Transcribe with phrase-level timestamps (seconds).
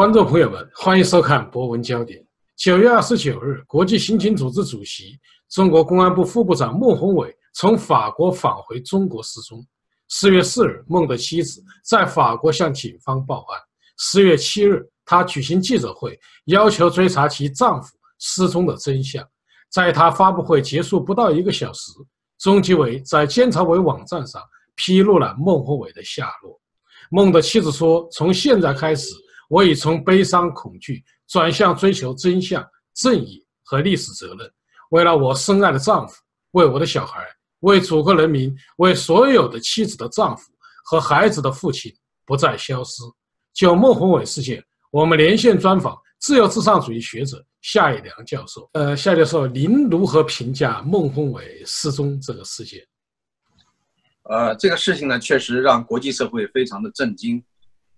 [0.00, 2.18] 观众朋友们，欢迎收看《博文焦点》。
[2.56, 9.62] 九月二十九日，国际刑警组织主席、中国公安部副部长孟宏伟从法国返回中国失踪。
[10.08, 13.60] 四月四日，孟的妻子在法国向警方报案。
[13.98, 19.22] 四月七日，她举行记者会，要求追查其丈夫失踪的真相。
[19.70, 21.92] 在她发布会结束不到一个小时，
[22.38, 24.42] 中纪委在监察委网站上
[24.76, 26.58] 披露了孟宏伟的下落。
[27.10, 29.12] 孟的妻子说：“从现在开始。”
[29.50, 32.64] 我已从悲伤、恐惧转向追求真相、
[32.94, 34.48] 正义和历史责任。
[34.90, 36.14] 为了我深爱的丈夫，
[36.52, 37.26] 为我的小孩，
[37.60, 40.52] 为祖国人民，为所有的妻子的丈夫
[40.84, 41.92] 和孩子的父亲，
[42.24, 43.02] 不再消失。
[43.52, 48.70] 就孟宏伟事件，我们连线专访自由至上主义学者夏以良教授。
[48.74, 52.80] 呃，夏教授，您如何评价孟宏伟失踪这个事件？
[54.22, 57.42] 呃，这个事情呢，确实让国际社会非常的震惊。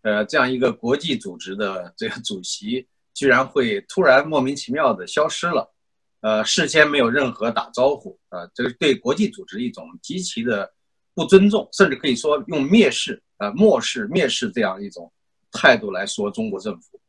[0.02, 5.72] 呃，这样一个国际组织的这个主席，居然会突然莫名其妙的消失了，
[6.20, 10.72] 呃，事先没有任何打招呼，啊，这是对国际组织一种极其的
[11.14, 15.12] 不尊重，甚至可以说用蔑视、呃漠视、蔑视这样一种
[15.50, 17.00] 态度来说中国政府。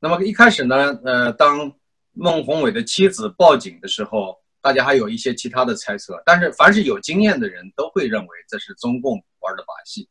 [0.00, 1.72] 那么一开始呢，呃，当
[2.12, 10.08] 孟宏伟的妻子报警的时候，大家还有一些其他的猜测，但是凡是有经验的人都会认为这是中共玩的把戏。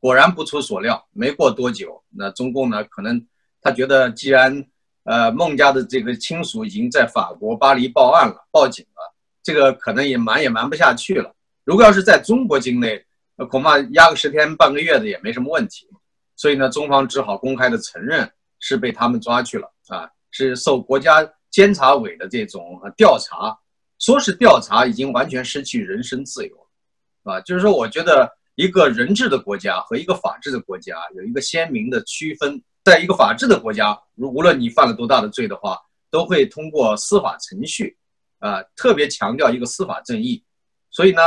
[0.00, 2.82] 果然不出所料，没过多久，那中共呢？
[2.84, 3.22] 可能
[3.60, 4.64] 他觉得，既然
[5.04, 11.30] 呃孟家的这个亲属已经在法国巴黎报案了、报警了，这个可能也瞒也瞒不下去了。
[11.64, 13.04] 如果要是在中国境内，
[13.36, 15.86] 那恐怕压个十天半个月的也没什么问题。
[16.34, 18.26] 所以呢，中方只好公开的承认
[18.58, 23.54] 是被他们抓去了啊，是受国家监察委的这种调查，
[23.98, 28.39] 说是调查，已经完全失去人身自由了，啊，就是说，我觉得。
[28.60, 32.62] 一个人治的国家和一个法治的国家有一个鲜明的区分。
[32.84, 35.78] 在一个法治的国家，如无论你犯了多大的罪的话，
[36.10, 37.96] 都会通过司法程序，
[38.38, 40.42] 啊，特别强调一个司法正义。
[40.90, 41.20] 所以呢，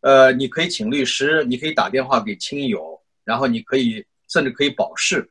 [0.00, 5.28] 呃，你可以请律师，你可以打电话给亲友，然后你可以甚至可以保释，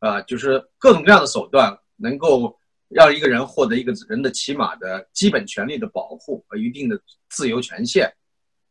[0.00, 2.58] 啊，就是各种各样的手段，能够
[2.88, 8.12] 让一个人获得一个人的起码的基本权利的保护和一定的自由权限。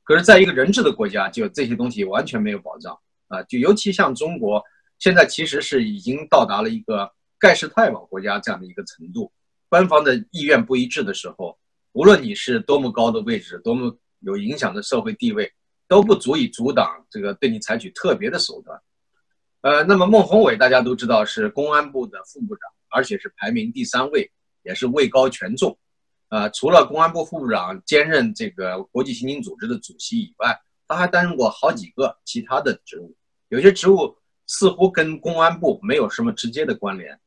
[0.07, 2.97] 可是，在一个人治的国家，就这些东西完全没有保障
[3.27, 3.43] 啊！
[3.43, 4.63] 就尤其像中国，
[4.99, 9.29] 现在其实是已经到达了一个盖世太保国家这样的一个程度。
[9.67, 11.59] 官方的意愿不一致的时候，
[11.91, 15.51] 无论你是多么高的位置，多么有影响的社会地位，
[15.89, 18.81] 都不足以阻挡这个对你采取特别的手段。
[19.59, 24.31] 呃，那么孟宏伟大家都知道是公安部的副部长，而且是排名第三位，
[24.63, 25.77] 也是位高权重。
[26.29, 33.15] 呃，除了公安部副部长兼任这个国际刑警组织的主席以外，他还担任过好几个其他的职务。
[33.49, 37.17] 有些职务似乎跟公安部没有什么直接的关联，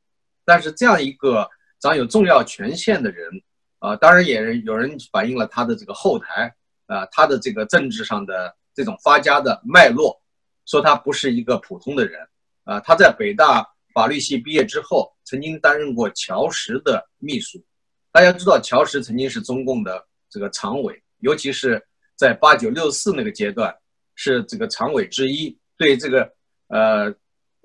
[0.44, 1.48] 但是这样一个
[1.80, 3.30] 长有重要权限的人，
[3.78, 6.54] 啊，当然也有人反映了他的这个后台，
[6.86, 10.20] 啊，他的这个政治上的这种发家的脉络，
[10.66, 12.20] 说他不是一个普通的人。
[12.64, 17.64] 啊，他在北大法律系毕业之后，曾经担任过乔石的秘书。
[18.12, 21.80] 大家知道，乔石曾经是中共的这个常委，尤其是
[22.16, 23.72] 在八九六四那个阶段，
[24.16, 26.32] 是这个常委之一，对这个
[26.68, 27.14] 呃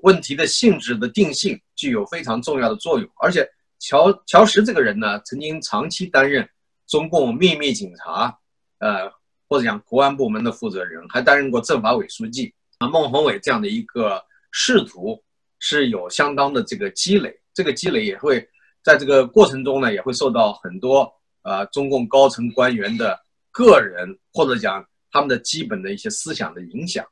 [0.04, 3.10] 问题的性质的定性具有非常重要的作用。
[3.20, 6.48] 而且，乔乔石这个人呢，曾经长期担任
[6.88, 8.38] 中共秘密警察，
[8.78, 9.12] 呃，
[9.50, 12.54] 或者讲国安部门的负责人，还担任过政法委书记。
[12.78, 15.24] 啊，孟宏伟这样的一个仕途
[15.58, 18.48] 是有相当的这个积累，这个积累也会。
[18.86, 23.20] 在这个过程中呢，也会受到很多呃中共高层官员的
[23.50, 27.04] 个人或者讲他们的基本的一些思想的影响，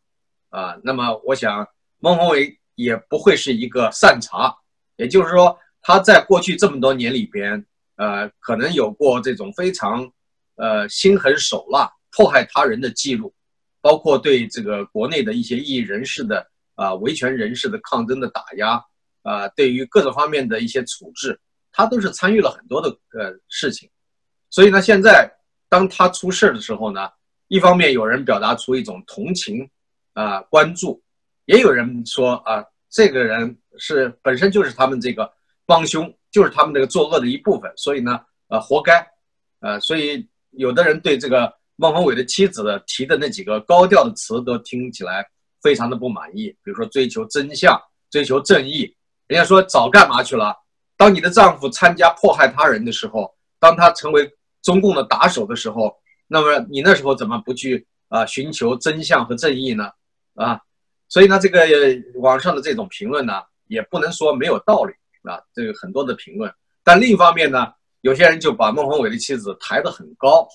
[0.49, 1.67] 啊，那么我想
[1.97, 4.55] 孟宏伟也不会是一个善茬，
[4.97, 7.65] 也就是说他在过去这么多年里边，
[7.95, 10.07] 呃，可能有过这种非常
[10.57, 13.33] 呃心狠手辣、迫害他人的记录，
[13.81, 16.45] 包括对这个国内的一些异议人士的
[16.75, 18.79] 啊维权人士的抗争的打压，
[19.23, 21.39] 啊，对于各种方面的一些处置。
[21.75, 22.87] 他都是参与了很多的
[23.17, 23.89] 呃事情，
[24.51, 25.29] 所以呢，现在
[25.67, 27.09] 当他出事的时候呢，
[27.47, 29.67] 一方面有人表达出一种同情
[30.13, 31.01] 啊关注，
[31.45, 35.27] 也有人说啊，这个人是本身就是他们这个
[35.65, 38.19] 帮凶，就是他们这个作恶的一部分，所以呢，
[38.49, 39.03] 呃，活该，
[39.61, 45.27] 呃，所以有的人对这个孟宏伟的妻子的提的那几个高调的词都听起来
[45.59, 47.81] 非常的不满意，比如说追求真相、
[48.11, 48.95] 追求正义，
[49.25, 50.55] 人家说早干嘛去了。
[51.03, 55.93] 当你的丈夫参加迫害他人的时候，当他成为中共的打手的时候，
[56.27, 59.91] 那么你那时候怎么不去啊寻求真相和正义呢？
[60.35, 60.61] 啊，
[61.09, 61.67] 所以呢，这个
[62.21, 63.33] 网上的这种评论呢，
[63.67, 64.93] 也不能说没有道理
[65.29, 66.49] 啊，这个很多的评论。
[66.85, 67.67] 但另一方面呢，
[67.99, 70.47] 有些人就把孟宏伟的妻子抬得很高，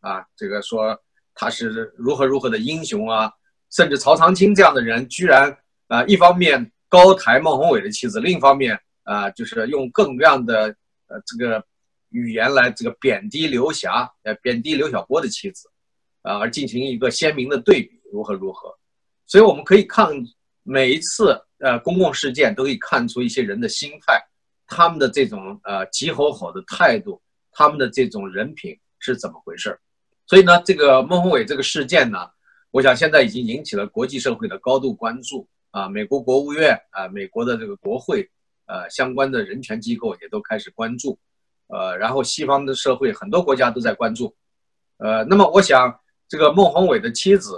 [0.00, 0.98] 啊，这个说
[1.32, 3.30] 他是如何如何的英雄啊，
[3.70, 5.56] 甚至曹长青这样的人，居然
[5.86, 10.74] 啊，一方面高抬孟宏伟的妻子，另一方面啊，就是用各种各样的
[11.08, 11.64] 呃这个
[12.10, 15.68] 语言来这个贬低刘霞，呃，贬低刘晓波的妻子，
[16.22, 18.72] 啊，而进行一个鲜明的对比，如何如何。
[19.26, 20.08] 所以我们可以看
[20.62, 24.22] 每一次呃公共事件，都可以看出一些人的心态。
[24.66, 27.20] 他们的这种呃急吼吼的态度，
[27.50, 29.78] 他们的这种人品是怎么回事
[30.26, 32.30] 所以呢，这个孟宏伟这个事件呢，
[32.70, 35.88] 我想现在已经引起了国际社会的高度关注啊。
[35.88, 38.26] 美国国务院啊，美国的这个国会
[38.66, 41.18] 呃相关的人权机构也都开始关注，
[41.68, 44.34] 呃，然后西方的社会很多国家都在关注，
[44.98, 45.98] 呃，那么我想
[46.28, 47.56] 这个孟宏伟的妻子，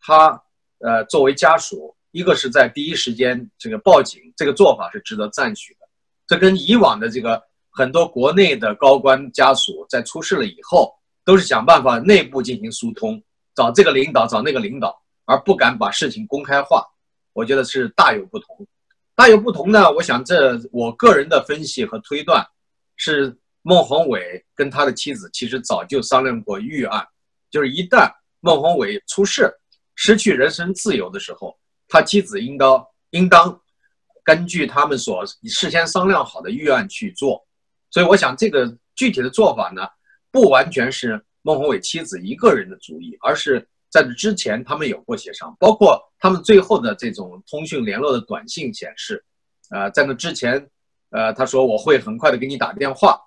[0.00, 0.42] 她
[0.78, 5.80] 呃作为家属，一个是在第一时间这个报警，这个做法是值得赞许的。
[6.26, 10.94] 这跟以往的这个很多国内的高官家属在出事了以后，
[11.24, 13.22] 都是想办法内部进行疏通，
[13.54, 16.86] 找这个领导，找那个领导，而不敢把事情公开化。
[17.32, 18.66] 我觉得是大有不同。
[19.20, 19.92] 大有不同呢？
[19.92, 22.42] 我想这我个人的分析和推断，
[22.96, 27.06] 是孟宏伟跟他的妻子其实早就商量过预案，
[27.50, 29.52] 就是一旦孟宏伟出事，
[29.94, 31.54] 失去人身自由的时候，
[31.86, 33.60] 他妻子应当应当。
[34.24, 37.46] 根据他们所事先商量好的预案去做，
[37.90, 39.86] 所以我想这个具体的做法呢，
[40.30, 49.24] 不完全是孟宏伟妻子一个人的主意，而是在这之前他们有过协商，包括他们最后的这种通讯联络的短信显示，
[49.70, 50.68] 呃，在那之前，
[51.10, 53.20] 呃，他说我会很快的给你打电话，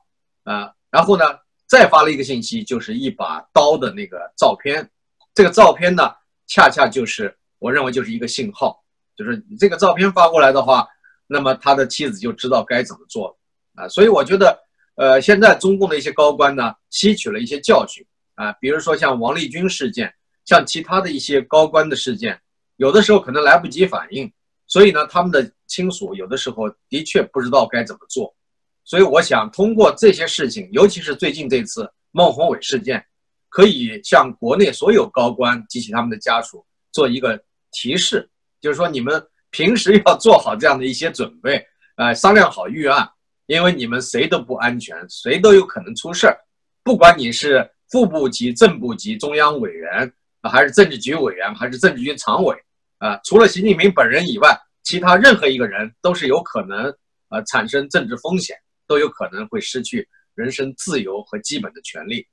[0.43, 1.25] 啊，然后呢，
[1.67, 4.89] 再发了一个信息，就是一把刀的那个照片，
[5.33, 6.09] 这个照片呢，
[6.47, 8.79] 恰恰就是我认为就是一个信号。
[9.15, 10.87] 就是你这个照片发过来的话，
[11.27, 13.87] 那么他的妻子就知道该怎么做了啊。
[13.87, 14.59] 所以我觉得，
[14.95, 20.11] 呃，现在中共的一些高官呢，吸取了一些教训啊，比如说像王立军事件，
[20.45, 22.39] 像其他的一些高官的事件，
[22.77, 24.31] 有的时候可能来不及反应，
[24.67, 28.35] 所以呢，他们的亲属有的时候的确不知道该怎么做。
[28.83, 33.05] 所以我想通过这些事情，尤其是最近这次孟宏伟事件，
[33.47, 37.41] 可以向国内所有高官及其他们的家属做一个
[37.71, 38.29] 提示。
[38.59, 43.09] 就是说，你们平时要做好这样的一些准备，呃，商量好预案，
[43.45, 46.37] 因为你们谁都不安全，谁都有可能出事儿。
[46.83, 50.11] 不管你是副部级、正部级、中央委员，
[50.49, 52.55] 还是政治局委员，还是政治局常委，
[52.99, 56.85] 啊，除了习近平本人以外，其他任何一个人都是有可能，
[57.29, 58.55] 呃，产生政治风险，
[58.87, 62.25] 都有可能会失去人身自由和基本的权利。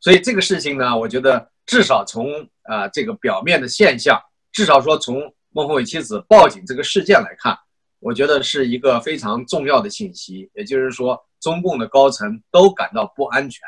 [0.00, 2.26] 所以这个事情呢，我觉得至少从
[2.62, 4.20] 啊这个表面的现象，
[4.52, 5.34] 至少说从。
[5.52, 7.58] 孟宏伟妻子报警这个事件来看，
[7.98, 10.48] 我觉得是一个非常重要的信息。
[10.54, 13.60] 也就是说，中共的高层都感到不安全，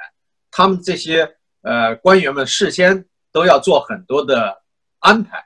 [0.53, 1.29] 他们这些
[1.63, 4.57] 呃官员们事先都要做很多的
[4.99, 5.39] 安排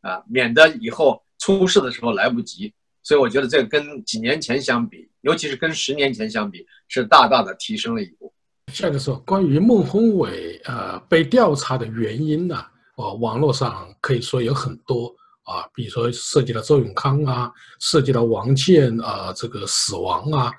[0.00, 2.72] 啊，免得以后出事的时候来不及。
[3.02, 8.32] 所以我觉得这个跟几年前相比，尤其是跟十年前相比，是大大的提升了一步。
[8.72, 12.64] 下个说关于孟宏伟呃被调查的原因呢，
[12.96, 15.14] 哦，网络上可以说有很多。
[15.44, 20.50] 啊，比如说涉及到周永康啊，涉及到王建啊这个死亡啊，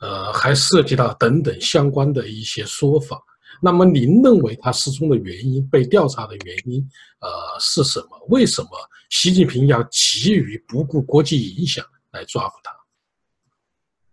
[0.00, 3.22] 呃，还涉及到等等相关的一些说法。
[3.64, 6.84] 那么您认为他失踪的原因、被调查的原因，
[7.20, 8.20] 呃，是什么？
[8.28, 8.70] 为什么
[9.08, 12.72] 习近平要急于不顾国际影响来抓捕他？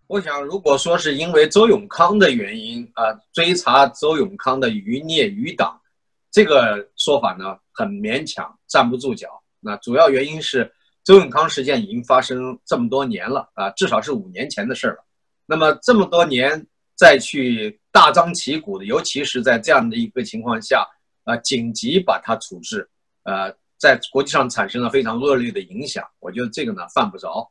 [0.05, 5.81] 我想，如果说是因为周永康的原因啊，追查周永康的余孽余党，
[6.29, 9.27] 这个说法呢，很勉强，站不住脚。
[9.59, 10.71] 那主要原因是
[11.03, 15.03] 周永康事件已经发生这么多年了啊，至少是五年前的事儿了。
[15.47, 16.67] 那么这么多年
[16.99, 20.85] 再去大张旗鼓的，尤其是在这样的一个情况下
[21.23, 22.85] 啊，紧急把它处置，
[23.23, 26.05] 呃，在国际上产生了非常恶劣的影响。
[26.19, 27.49] 我觉得这个呢犯不着，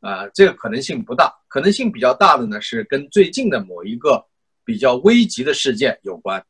[0.00, 1.30] 啊，这个可能性不大。
[1.48, 4.24] 可能性比较大的呢是跟最近的某一个
[4.64, 6.42] 比较危急的事件有关。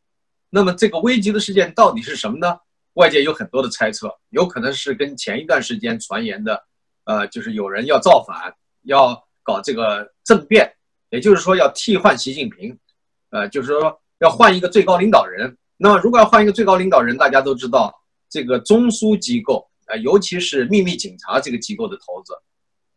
[0.49, 2.57] 那么这个危急的事件到底是什么呢？
[2.93, 6.65] 外界有很多的猜测，有可能是跟前一段时间传言的，
[7.03, 10.73] 呃，就是有人要造反，要搞这个政变，
[11.11, 12.79] 也就是说要替换习近平，
[13.31, 15.57] 呃，就是说要换一个最高领导人。
[15.77, 17.95] 那么如果要换一个最高领导人，大家都知道，
[18.29, 22.35] 这个中枢机构呃，尤其是秘密警察这个机构的头子，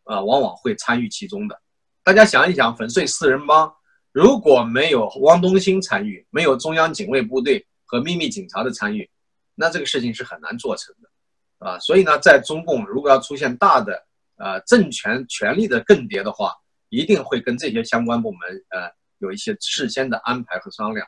[0.04, 1.58] 啊，往往会参与其中的。
[2.04, 3.72] 大家想一想，粉碎四人帮，
[4.10, 9.08] 如果没有汪东兴参与，没有中央警卫部队和秘密警察的参与。
[9.54, 14.04] 那这个事情是很难做成的，啊，所以呢，在中共如果要出现大的
[14.36, 16.52] 呃政权权力的更迭的话，
[16.92, 21.06] 一定会跟这些相关部门呃有一些事先的安排和商量。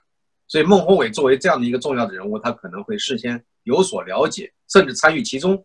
[0.49, 5.62] 所以孟宏伟作为这样的一个重要的人物，他可能会事先有所了解，甚至参与其中。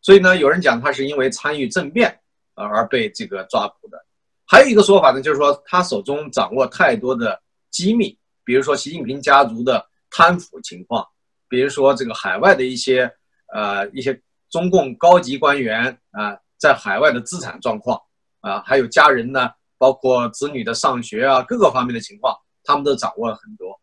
[0.00, 2.18] 所以呢，有人讲他是因为参与政变
[2.54, 3.98] 而被这个抓捕的。
[4.46, 7.40] 还有一个说法呢，就是说他手中掌握太多的
[7.70, 11.06] 机密，比如说习近平家族的贪腐情况，
[11.48, 13.10] 比如说这个海外的一些
[13.52, 14.18] 呃一些
[14.50, 18.00] 中共高级官员啊在海外的资产状况
[18.42, 23.80] 啊，还有家人呢，包括子女的上学啊各个方面的情况，他们都掌握了很多。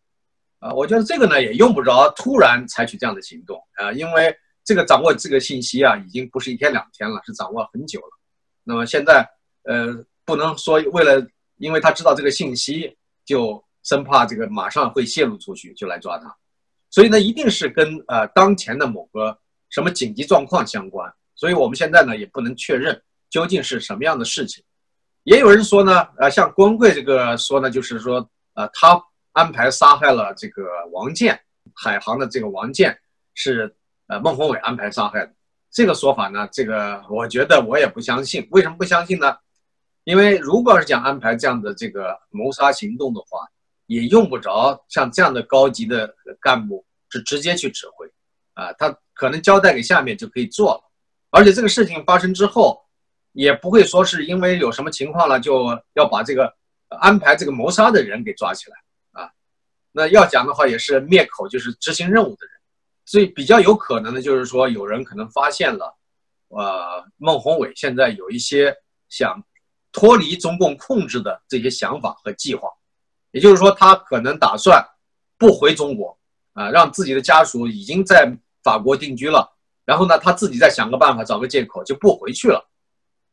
[0.59, 8.19] 啊，我觉得这个呢也用不着突然采取这样的行动啊，因为这个掌握这个信息啊，已经不是一天两天了，是掌握很久了。
[8.63, 9.27] 那么现在
[9.63, 10.05] 呃。
[10.25, 16.31] 不能说为了，因为他知道这个信息，就生怕这个马上会泄露出去，就来抓他。
[16.91, 19.35] 所以呢，一定是跟呃当前的某个
[19.71, 21.11] 什么紧急状况相关。
[21.33, 24.63] 所以我们现在呢也不能确认究竟是什么样的事情。
[25.23, 29.01] 也有人说呢，呃，像光贵这个说呢，就是说，呃，他
[29.33, 31.39] 安排杀害了这个王建，
[31.75, 32.97] 海航的这个王建
[33.33, 33.75] 是
[34.07, 35.33] 呃孟宏伟安排杀害的。
[35.71, 38.47] 这个说法呢，这个我觉得我也不相信。
[38.51, 39.37] 为什么不相信呢？
[40.05, 43.47] 因为如果是讲安排这样的这个谋杀行动的话，
[43.85, 48.07] 也用不着像这样的高级的干部是直接去指挥，
[48.53, 50.91] 啊，他可能交代给下面就可以做了。
[51.29, 52.81] 而且这个事情发生之后，
[53.31, 56.53] 也不会说是因为有什么情况了就要把这个
[56.87, 59.29] 安排这个谋杀的人给抓起来啊。
[59.91, 62.55] 那要讲的话，也是灭口，就是执行任务的人。
[63.05, 65.97] 所以比较有可能的就是说，有人可能发现了，
[66.49, 68.75] 呃，孟宏伟现在有一些
[69.09, 69.43] 想。
[69.91, 72.69] 脱离中共控制的这些想法和计划，
[73.31, 74.85] 也就是说，他可能打算
[75.35, 76.15] 不回中国
[76.53, 78.31] 啊，让自己的家属已经在
[78.63, 79.51] 法国定居了，
[79.85, 82.68] 然后呢，他自己再想个办法，找个借口就不回去了。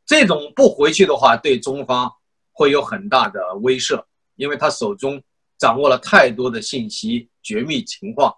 [0.07, 2.11] 这种不回去的话，对中方
[2.53, 4.03] 会有很大的威慑，
[4.37, 5.21] 因为他手中
[5.59, 8.35] 掌握了太多的信息、绝密情况，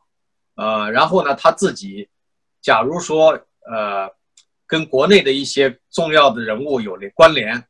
[0.56, 2.08] 呃，然后呢，他自己
[2.60, 3.38] 假如说
[3.70, 4.10] 呃，
[4.66, 7.62] 跟国内的一些重要的人物有了关联。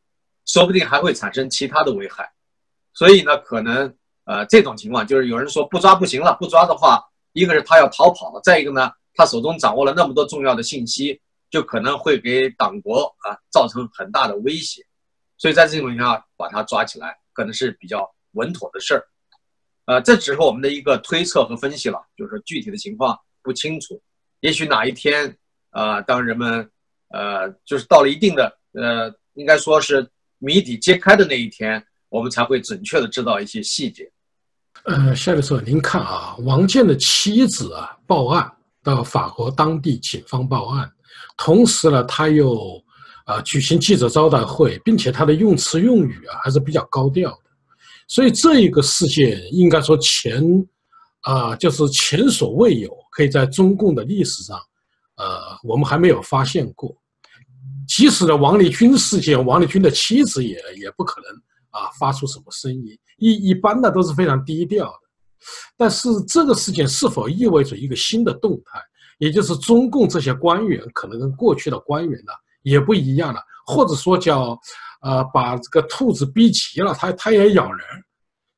[0.50, 2.26] 说不定还会产生其他的危害，
[2.94, 14.84] 所以呢，可能呃这种情况就是有人说不抓不行了，不抓的话，一个是他要逃跑，再一个呢，他手中掌握了那么多重要的信息，就可能会给党国啊造成很大的威胁，
[15.36, 19.04] 所以在这种情况下把他抓起来，可能是比较稳妥的事儿，
[19.86, 24.00] 呃，这只是我们的一个推测和分析了，就是具体的情况不清楚，
[24.40, 25.36] 也许哪一天
[25.70, 26.70] 啊，当人们
[27.08, 30.08] 呃就是到了一定的呃，应该说是。
[30.40, 34.08] 谜底揭开的那一天，我们才会准确的知道一些细节。
[34.84, 38.48] 呃，夏教授，您看啊，王建的妻子啊报案
[38.80, 40.88] 到法国当地警方报案，
[41.36, 42.82] 同时呢，他又
[43.24, 47.50] 啊举行记者招待会，并且他的用词用语啊还是比较高调的，
[48.06, 50.42] 所以这一个事件应该说前
[51.22, 54.58] 啊就是前所未有，可以在中共的历史上，
[55.16, 56.94] 呃，我们还没有发现过。
[57.86, 61.30] 即使呢，王立军事件，王立军的妻子也也不可能
[61.70, 65.08] 啊发出什么声音，一一般的都是非常低调的。
[65.76, 68.78] 但是这个事件是否意味着一个新的动态，
[69.18, 72.32] 也就是中共这些官员可能跟过去的官员呢
[72.62, 74.58] 也不一样了，或者说叫，
[75.02, 77.80] 呃，把这个兔子逼急了，它它也咬人。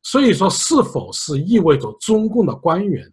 [0.03, 3.11] 所以说，是否是意味着中共的官员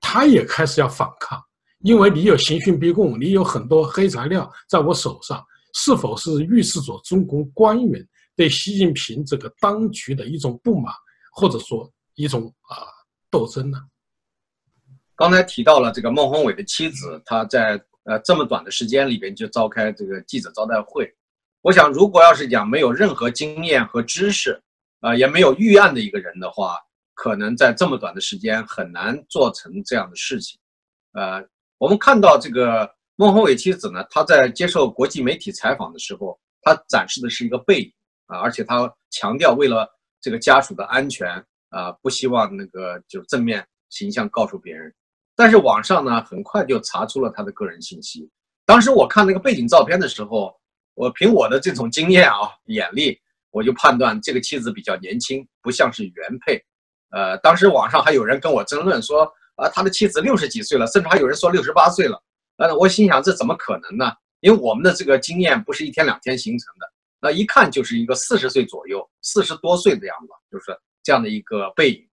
[0.00, 1.42] 他也开始要反抗？
[1.80, 5.44] 因为你有刑讯逼供，你有很多黑材料在我手上。
[5.74, 10.92] 是否是预示着中国官员对习近平这个当局的一种不满，
[11.30, 12.82] 或者说一种啊
[13.30, 13.78] 斗争呢？
[15.18, 17.72] 刚才提到了这个孟宏伟的妻子，他在
[18.04, 21.12] 呃这么短的时间里边就召开这个记者招待会。
[21.60, 24.62] 我想，如果要是讲没有任何经验和知识，
[25.00, 26.78] 啊也没有预案的一个人的话，
[27.14, 30.56] 可能在这么短的时间很难做成这样的事情。
[31.14, 31.44] 呃，
[31.78, 32.88] 我们看到这个。
[33.20, 34.06] 孟宏伟妻子呢？
[34.10, 37.92] 他在接受国际媒体采访的时候，他展示的是一个背影
[38.26, 39.88] 啊，而且他强调为了
[40.20, 41.28] 这个家属的安全
[41.70, 44.94] 啊，不希望那个就正面形象告诉别人。
[45.38, 48.28] 但是网上呢，很快就查出了他的个人信息。
[48.66, 50.52] 当时我看那个背景照片的时候，
[50.94, 53.16] 我凭我的这种经验啊、眼力，
[53.52, 56.60] 我就判断这个妻子比较年轻，不像是原配。
[57.10, 62.20] 呃，当时网上还有人跟我争论说啊，他的妻子六十几岁了，甚至还有人说六十八岁了。
[62.56, 64.10] 那我心想，这怎么可能呢？
[64.40, 66.86] 因为我们的这个经验不是一天两天形成的，
[67.20, 72.07] 那一看就是一个四十岁左右、四十多岁的样子，就是这样的一个背影。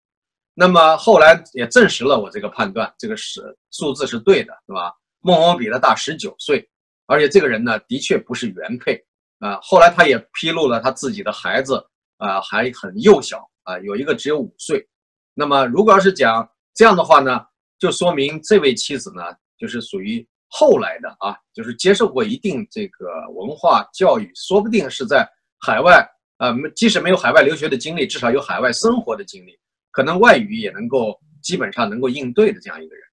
[0.58, 4.94] 那么后来也证实了我这个判断，这个是数字是对的，是吧？
[5.20, 6.66] 孟宏比他大十九岁，
[7.08, 9.04] 而且这个人呢，的确不是原配
[9.40, 11.86] 啊，后来他也披露了他自己的孩子
[12.18, 14.88] 啊还很幼小啊，有一个只有五岁。
[15.34, 17.46] 那么如果要是讲这样的话呢，
[17.78, 19.24] 就说明这位妻子呢
[19.58, 26.08] 就是属于后来的啊，就是接受过一定这个文化教育，说不定是在海外
[26.38, 29.58] 啊，即使没有海外留学的经历，至少有海外生活的经历，
[29.96, 33.04] 可能外语也能够基本上能够应对的这样一个人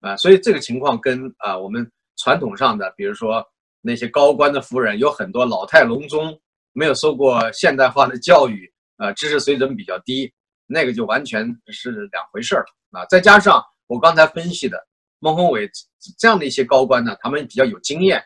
[0.00, 0.16] 啊。
[0.18, 3.42] 所以这个情况跟啊我们传统上的，比如说。
[3.82, 6.36] 那些高官的夫人有很多老态龙钟，
[6.72, 10.32] 没有受过现代化的教育，呃，知识水准比较低，
[10.66, 13.06] 那个就完全是两回事儿了啊。
[13.06, 14.76] 再加上我刚才分析的
[15.20, 15.70] 孟宏伟
[16.18, 18.20] 这样的一些高官呢，他们比较有经验，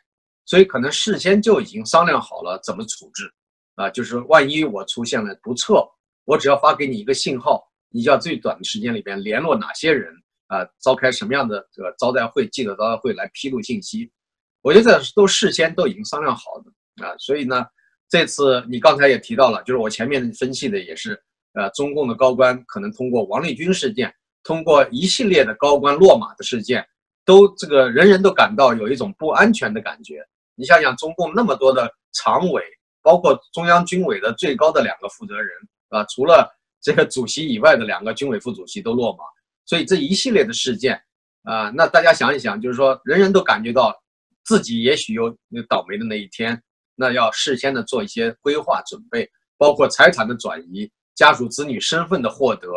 [0.46, 3.30] 所以可能事先就已经商量好了怎么处置，
[3.74, 5.86] 啊，就是万一我出现了不测，
[6.24, 10.12] 我只要发给你一个信号，你要最短的时间里边联络哪些人
[10.46, 14.10] 啊，召开什么样的这个招待会、记者招待会来披露信息。
[14.62, 17.64] 我觉得这都事先都已经商量好的啊，所以呢，
[18.08, 21.20] 这次你刚才也提到了，就是我前面分析的也是，
[21.54, 26.86] 呃，中共的高官可能通过王立军事件，通过一系列的高官落马的事件，
[27.24, 30.22] 都这个人人都感到有一种不安全的感觉。
[30.56, 32.62] 你想想，中共那么多的常委，
[33.02, 35.48] 包括中央军委的最高的两个负责人
[35.88, 36.50] 啊，除了
[36.80, 39.24] 这个主席以外的两个军委副主席都落马，
[39.66, 41.00] 所以这一系列的事件
[41.42, 43.94] 啊，那大家想一想，就是说人人都感觉到。
[44.42, 46.60] 自己也许有那倒霉的那一天，
[46.96, 52.68] 那要事先的做一些规划准备，包括财产的转移、家属子女身份的获得，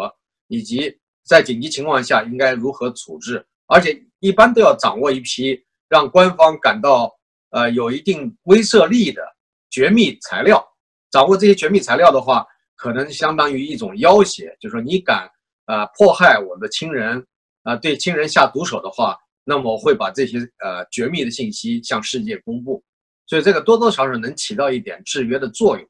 [0.50, 0.96] 以及
[1.26, 3.44] 在紧急情况下应该如何处置。
[3.66, 5.58] 而且一般都要掌握一批
[5.88, 7.12] 让官方感到
[7.52, 9.24] 呃有一定威慑力的
[9.72, 10.64] 绝密材料。
[11.10, 12.46] 掌握这些绝密材料的话，
[12.84, 15.26] 可能相当于一种要挟，就是说你敢
[15.64, 17.26] 啊迫害我的亲人
[17.62, 19.18] 啊，对亲人下毒手的话。
[19.46, 22.84] 那么我会把这些呃绝密的信息向世界公布，
[23.26, 25.88] 所以这个多多少少能起到一点制约的作用。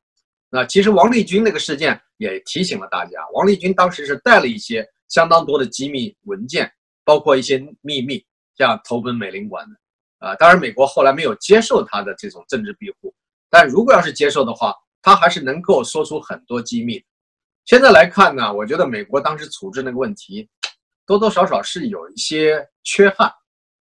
[0.52, 6.72] 那其实王立军那个事件也提醒了大家，王立军当时是带了一些相当多的机密文件，
[7.04, 8.24] 包括一些秘密，
[8.56, 10.28] 像投奔美领馆的。
[10.28, 13.12] 啊，当然美国后来没有接受他的这种政治庇护，
[13.50, 14.72] 但如果要是接受的话，
[15.04, 17.04] 他还是能够说出很多机密。
[17.66, 20.50] 现在来看呢，我觉得美国当时处置那个问题，
[21.06, 23.32] 多多少少是有一些缺憾。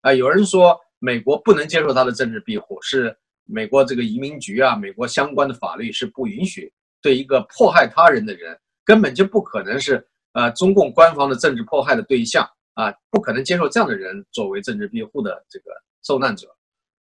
[0.01, 15.71] 啊，有人说美国不能接受他的政治庇护，是美国这个移民局啊，美国相关的法律是不允许对一个迫害他人的人，根本就不可能是呃中共官方的政治迫害的对象啊，不可能接受这样的人作为政治庇护的这个
[16.03, 16.47] 受难者，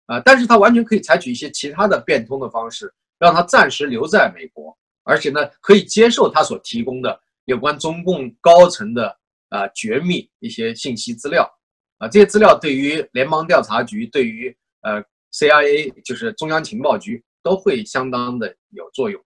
[0.06, 9.16] 啊，但是他完全可以采取一些其他的变通的方式，让他暂时留在美国，而且呢，可以接受他所提供的有关中共高层的
[9.48, 11.50] 啊绝密一些信息资料。
[11.98, 15.02] 啊，这些资料对于联邦调查局、对于呃
[15.32, 19.18] CIA，就是中央情报局，都会相当的有作用。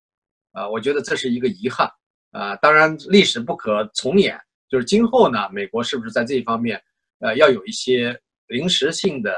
[0.53, 1.91] 啊，我觉得这是一个遗憾。
[2.31, 6.81] 啊，当然历史不可重演，就是今后呢，美国是不是在这一方面，
[7.19, 9.33] 呃，要有一些临时性的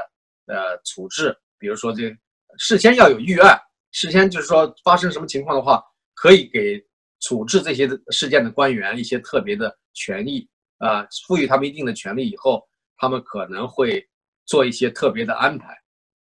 [0.45, 2.15] 呃处置，比如说这
[2.59, 3.59] 事先要有预案，
[3.93, 5.81] 事先就是说发生什么情况的话，
[6.13, 6.83] 可以给
[7.21, 10.45] 处置这些事件的官员一些特别的权益，
[10.79, 12.61] 啊，赋予他们一定的权利以后。
[12.95, 14.07] 他们可能会
[14.45, 15.77] 做一些特别的安排，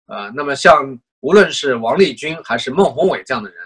[0.06, 3.60] 啊，那么像无论是王立军还是孟宏伟这样的人，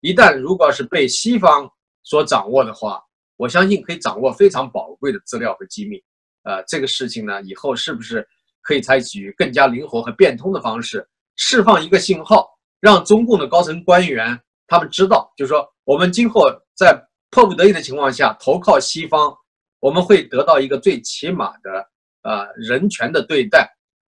[0.00, 1.68] 一旦如果是被西方
[2.04, 3.02] 所掌握的话，
[3.36, 6.00] 我相信可以掌握非常宝贵的资料和机密，
[6.44, 8.24] 呃，这个事情呢，以后是不是
[8.60, 12.48] 可以采取更加灵活和变通的方式，释放一个信号，
[12.82, 16.42] 让中共的高层官员他们知道，就是说我们今后
[16.76, 16.94] 在
[17.30, 19.34] 迫不得已的情况下投靠西方，
[19.80, 21.88] 我们会得到一个最起码的。
[22.24, 23.68] 呃，人权的对待，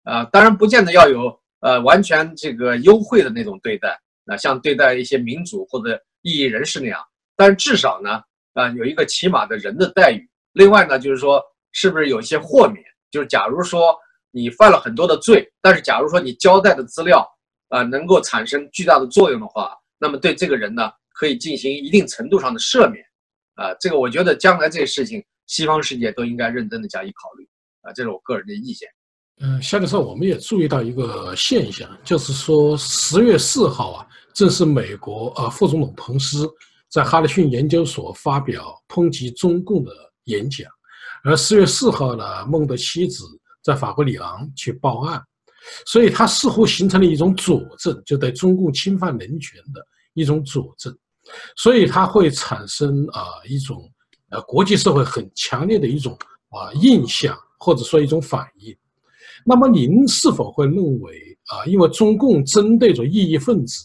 [0.02, 7.00] 啊，当然不见得要有呃完全这个优惠的那种对待，啊，像对待一些民主或者异议人士那样，
[7.34, 8.20] 但是至少呢，
[8.52, 10.22] 啊，有一个起码的人的待遇。
[10.52, 12.84] 另外呢，就是说，是不是有一些豁免？
[13.10, 13.98] 就是假如说
[14.30, 17.26] 你犯了很多的罪，但是假如说你交代的资料
[17.74, 23.04] 啊能够产生巨大的作用的话，那么对这个人呢，可以进行一定程度上的赦免。
[23.56, 27.48] 啊，这个我觉得将来这个事情，西方世界都应该认真的加以考虑。
[27.82, 28.88] 啊，这是我个人的意见。
[29.40, 36.48] 嗯，夏教授，我们也注意到一个现象，就是说十月四号啊，正是美国呃副总统彭斯
[36.88, 39.92] 在哈里逊研究所发表抨击中共的
[40.26, 40.70] 演讲，
[41.24, 43.24] 而十月四号呢，孟的妻子
[43.62, 45.20] 在法国里昂去报案，
[45.86, 49.80] 所以他似乎形成了一种佐证，就对中共侵犯人权的
[50.14, 50.96] 一种佐证，
[51.56, 53.90] 所以它会产生啊一种
[54.30, 56.16] 呃国际社会很强烈的一种
[56.50, 57.36] 啊印象。
[57.56, 58.76] 或者说一种反应，
[59.42, 63.82] 那么您是否会认为啊，因为中共针对着异议分子，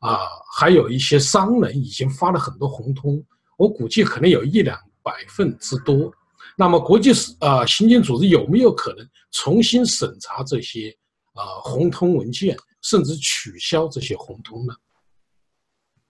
[0.00, 0.18] 啊，
[0.52, 3.22] 还有一些商人已经发了很多红通，
[3.56, 6.12] 我估计可能有一两百份之多。
[6.56, 10.92] 那么，国际啊刑警组织有没有可能重新审查这些
[11.34, 14.74] 啊红通文件，甚至取消这些红通呢？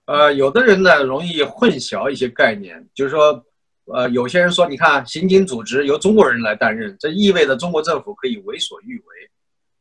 [0.05, 3.43] 呃，有的人呢容易混淆一些概念，就是说，
[3.85, 9.05] 呃，有些人说，你看刑警组织由中国人来担任，这意味着中国政府可以为所欲为。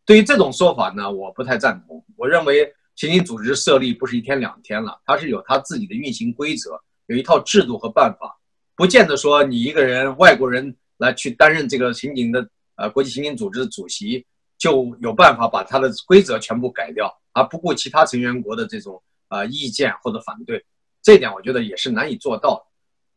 [0.05, 2.05] 对于这种说法呢，我不太赞同。
[2.17, 8.39] 我认为刑警组织设立不是一天两天了，它是有它自己的运行规则，有一套制度和办法，
[8.77, 14.25] 不见得说你一个人外国人来去担任这个刑警的呃国际刑警组织的主席
[14.61, 19.03] 就有办法把它的规则全部改掉，而不顾其他成员国的这种。
[19.31, 20.61] 啊，意见或者反对，
[21.01, 22.67] 这点我觉得也是难以做到。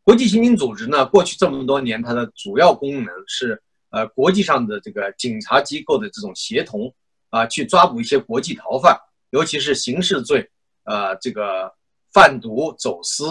[0.04, 6.94] 国际刑警组织呢，过去这么多年，它的主要功能是呃国际上的这个警察机构的这种协同
[7.32, 8.96] 啊，去抓捕一些国际逃犯，
[9.32, 10.48] 尤其是刑事罪，
[10.84, 11.74] 呃，这个
[12.14, 13.26] 贩毒、走私，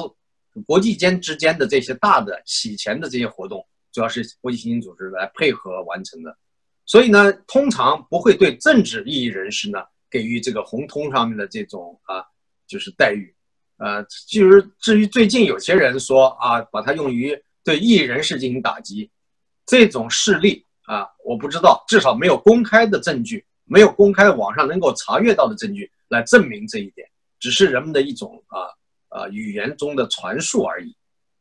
[0.66, 6.36] 国际间之间的这些大的洗钱的这些活动，主要是国际刑警组织来配合完成的。
[6.84, 9.78] 所以呢，通常不会对政治异议人士呢
[10.10, 12.24] 给予这个红通上面的这种啊。
[12.68, 13.34] 就是待遇，
[13.76, 19.10] 呃，就是至于最近有些人说啊，把它用于对异议人士进行打击，
[19.66, 27.06] 这种事例啊，我不知道，至少没有公开的证据，没有公开网上能够查阅到的证据来证明这一点，
[27.38, 28.60] 只是人们的一种啊
[29.10, 30.96] 啊语言中的传述而已。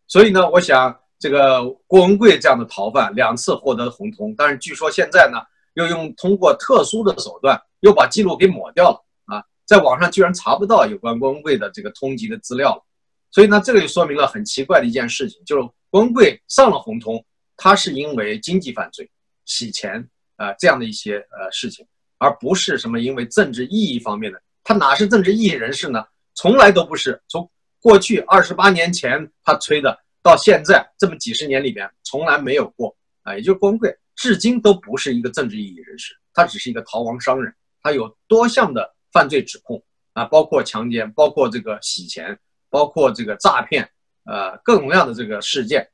[0.08, 5.38] 所以呢，我想这个郭文贵这样的逃犯两次获得红通，但是据说现在呢，
[5.76, 9.46] 又用通过特殊的手段又把记录给抹掉了啊。
[9.68, 12.84] 在网上居然查不到有关郭文贵的这个通缉的资料了，
[13.30, 17.24] 所以呢，这个就说明了很奇怪的一件事情，就是郭文贵上了红通，
[17.56, 19.08] 他是因为经济犯罪、
[19.46, 20.04] 洗钱
[20.38, 21.86] 啊这样的一些呃事情，
[22.18, 24.42] 而不是什么因为政治意义方面的。
[24.64, 26.04] 他哪是政治意义人士呢？
[26.34, 27.22] 从来都不是。
[27.28, 27.48] 从
[27.80, 33.36] 过去二十八年前他吹的，到现在这么几十年里边，从来没有过啊。
[33.36, 38.96] 也就是郭文贵至今都不是一个政治意义人士，他只是一个逃亡商人，他有多项的。
[39.14, 43.84] 犯罪指控啊，包括强奸，包括这个洗钱，包括这个诈骗，
[44.24, 45.86] 呃，各种各样的这个事件。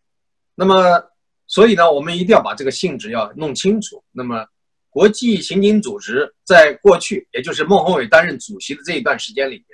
[0.53, 1.03] 那么，
[1.47, 4.03] 所以呢，我们一定要把这个性质要弄清楚。
[4.11, 4.45] 那么，
[4.91, 9.67] 国际刑警组织在过去，也就是孟宏伟担任主席的这一段时间里面，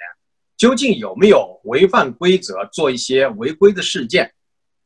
[0.55, 4.33] 究竟有没有违反规则，做一些违规的事件？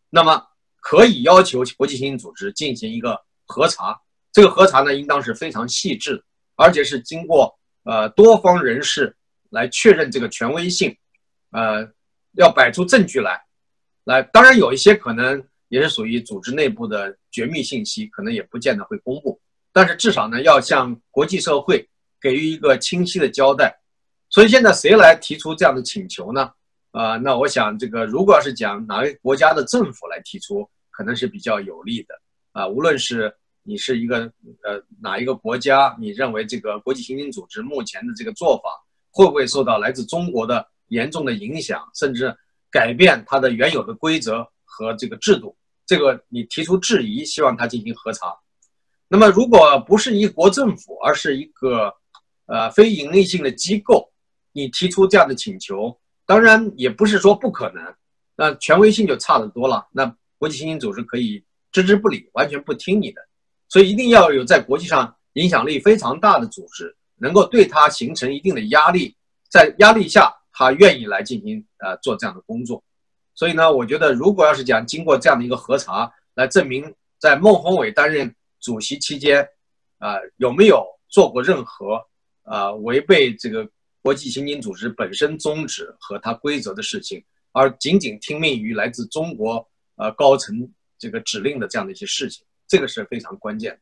[0.10, 0.42] 那么，
[0.80, 4.00] 可以要求国际刑警组织进行一个核查。
[4.32, 6.24] 这个核查呢，应当是非常细致，
[6.56, 7.54] 而且是经过。
[7.84, 9.16] 呃，多方人士
[9.50, 10.94] 来确认这个权威性，
[11.52, 11.90] 呃，
[12.34, 13.42] 要摆出证据来，
[14.04, 19.40] 来，当然有一些可能也是属于组织内部的绝密信息，可能也不见得会公布，
[19.72, 21.88] 但是至少呢，要向国际社会
[22.20, 23.74] 给予一个清晰的交代。
[24.30, 26.52] 所以现在谁来提出这样的请求呢？
[26.98, 32.20] 啊，那我想这个如果要是讲哪个国家的政府来提出，可能是比较有利的
[32.52, 33.34] 啊，无论是。
[33.70, 34.20] 你是一个
[34.64, 35.94] 呃哪一个国家？
[36.00, 38.70] 你认为这个国际刑警组织目前的这个做法
[39.12, 42.34] 会不会受到来自中国的严重的影响，甚至
[42.72, 45.54] 改变它的原有的规则和这个制度？
[45.86, 48.34] 这个你提出质疑，希望他进行核查。
[49.10, 51.94] 那么，如果不是一国政府，而是一个
[52.46, 54.10] 呃非盈利性的机构，
[54.54, 57.96] 你提出这样的请求，当然也不是说不可能，
[58.36, 59.88] 那权威性就差得多了。
[59.92, 63.22] 那国际刑警组织可以置之不理，完全不听你的。
[63.70, 69.16] 所以一定要有在国际上影响力非常大的组织，能够对他形成一定的压力，
[69.50, 72.84] 在压力下，他愿意来进行呃做这样的工作。
[73.34, 79.48] 所以呢，我觉得如果要是讲经过这样的一个核查，来证明在孟宏伟担任主席期间，
[79.98, 82.02] 啊有没有做过任何
[82.44, 83.68] 啊违背这个
[84.08, 89.56] 国际刑警组织本身宗旨和它规则的事情，而仅仅听命于来自中国
[89.98, 90.56] 呃高层
[90.98, 92.46] 这个指令的这样的一些事情。
[92.70, 93.78] 这个是非常关键。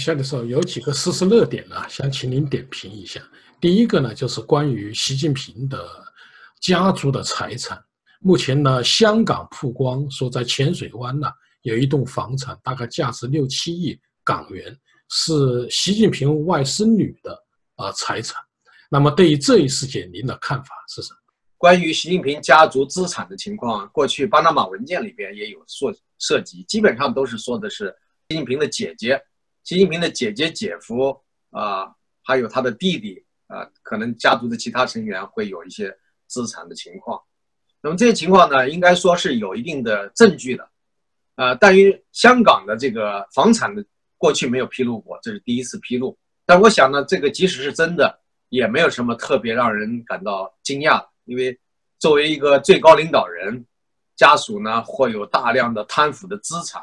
[0.00, 3.22] 夏教授有几个时事热点呢，想请您点评一下。
[3.60, 5.88] 第一个呢，就是关于习近平的
[6.60, 7.80] 家族的财产。
[8.18, 11.28] 目前呢，香港曝光说，在浅水湾呢
[11.62, 14.76] 有一栋房产，大概价值六七亿港元，
[15.08, 17.40] 是习近平外甥女的
[17.76, 18.42] 啊财产。
[18.90, 21.18] 那么，对于这一事件，您的看法是什么？
[21.56, 25.94] 关于习近平家族资产的情况，过去巴拿马文件里边也有涉。
[26.18, 27.94] 涉及基本上都是说的是
[28.30, 29.20] 习近平的姐姐、
[29.64, 31.14] 习近平的姐姐、姐夫
[31.50, 31.92] 啊，
[32.24, 35.94] 还有他的弟弟啊，可能家族的其他成员会有一些
[36.26, 37.20] 资产的情况。
[37.82, 40.66] 那么这些情况呢，应该说是有一定的证据的。
[41.34, 43.84] 呃，但于香港的这个房产的
[44.16, 46.16] 过去没有披露过，这是第一次披露。
[46.46, 48.18] 但我想呢，这个即使是真的，
[48.48, 51.58] 也没有什么特别让人感到惊讶，因为
[51.98, 53.64] 作为一个最高领导人，
[54.14, 56.82] 家属呢会有大量的贪腐的资产，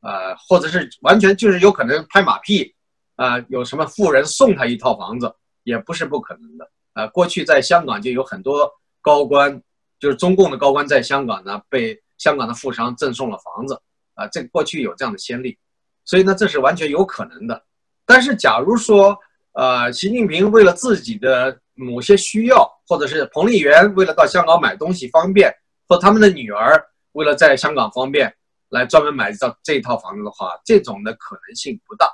[0.00, 2.74] 呃，或者是完全就是有可能拍马屁，
[3.16, 6.70] 啊，有什么富人送他一套房子，也不是不可能的。
[6.94, 9.62] 啊，过去在香港就有很多高官，
[9.98, 13.80] 就是中共的高官在香港呢被香港的富商赠送了房子，
[14.14, 15.58] 啊，这过去有这样的先例，
[16.04, 17.62] 所以呢这是完全有可能的。
[18.06, 19.18] 但是假如说，
[19.56, 25.50] 呃，习近平为了自己的某些需要，或者是彭丽媛为了到香港买东西方便，
[25.88, 26.78] 或他们的女儿
[27.12, 28.30] 为了在香港方便
[28.68, 32.06] 来专门买一套这一套房子的话，这种的可能性不大，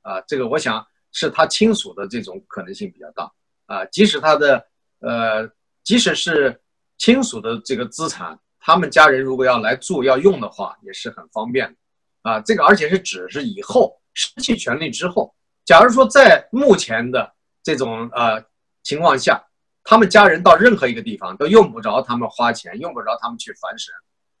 [0.00, 0.82] 啊，这个我想
[1.12, 3.30] 是他亲属的这种可能性比较大，
[3.66, 4.66] 啊，即使他的，
[5.00, 5.46] 呃，
[5.84, 6.58] 即使是
[6.96, 15.30] 亲属的这个资产，他们家人如果要来住要用的话，也是很方便的，啊，这个而且是只是以后失去权利之后。
[15.66, 18.42] 假如说在目前的这种呃
[18.84, 19.44] 情况下，
[19.82, 23.92] 他们家人到任何一个地方都用不着他们花钱，用不着他们去烦神，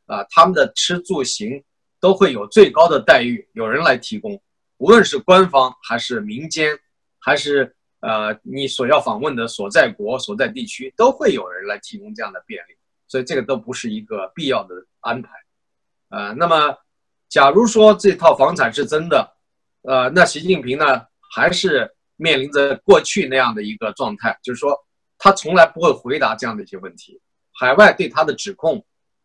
[0.06, 1.60] 啊，他们的吃住行
[1.98, 4.40] 都会有最高的待遇，有人来提供，
[4.78, 6.78] 无论是官方还是民间，
[7.18, 12.76] 还是呃你所要访问的所在国所在地区，都会有人来提供这样的便利，
[13.08, 15.30] 所以这个都不是一个必要的安排，
[16.10, 16.76] 呃，那么
[17.28, 19.36] 假如说这套房产是真的，
[19.82, 21.02] 呃，那习近平呢？
[21.36, 24.74] 还是面临着过去那样的一个状态，就是说
[25.18, 27.20] 他从来不会回答这样的一些问题。
[27.52, 28.82] 海外对他的指控，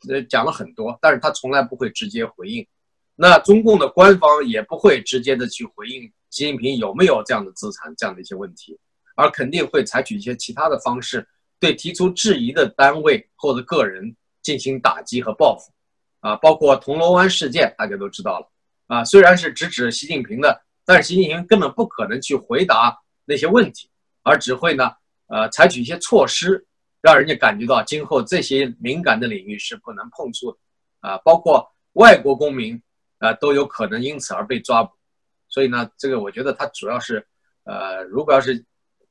[0.09, 2.67] 呃，讲了很多，但是他从来不会直接回应。
[3.15, 8.77] 那中共的官方也不会直接的去回应习近平有没有这样的资产这样的一些问题，
[9.15, 11.25] 而肯定会采取一些其他的方式，
[11.61, 15.71] 对提出质疑的单位或者个人进行打击和报复。
[16.19, 18.51] 啊，包括铜锣湾事件，大家都知道了。
[18.87, 20.61] 啊，虽然是直指习近平的。
[20.91, 23.89] 但是习近平根本不可能去回答那些问题，
[24.23, 24.91] 而只会呢，
[25.27, 26.65] 呃，采取一些措施，
[27.01, 30.57] 让人家感觉到今后这些敏感的领域是不能碰触的，
[30.99, 32.77] 啊，包括外国公民，
[33.19, 34.91] 啊，都有可能因此而被抓捕。
[35.47, 37.25] 所以呢，这个我觉得他主要是，
[37.63, 38.61] 呃，如果要是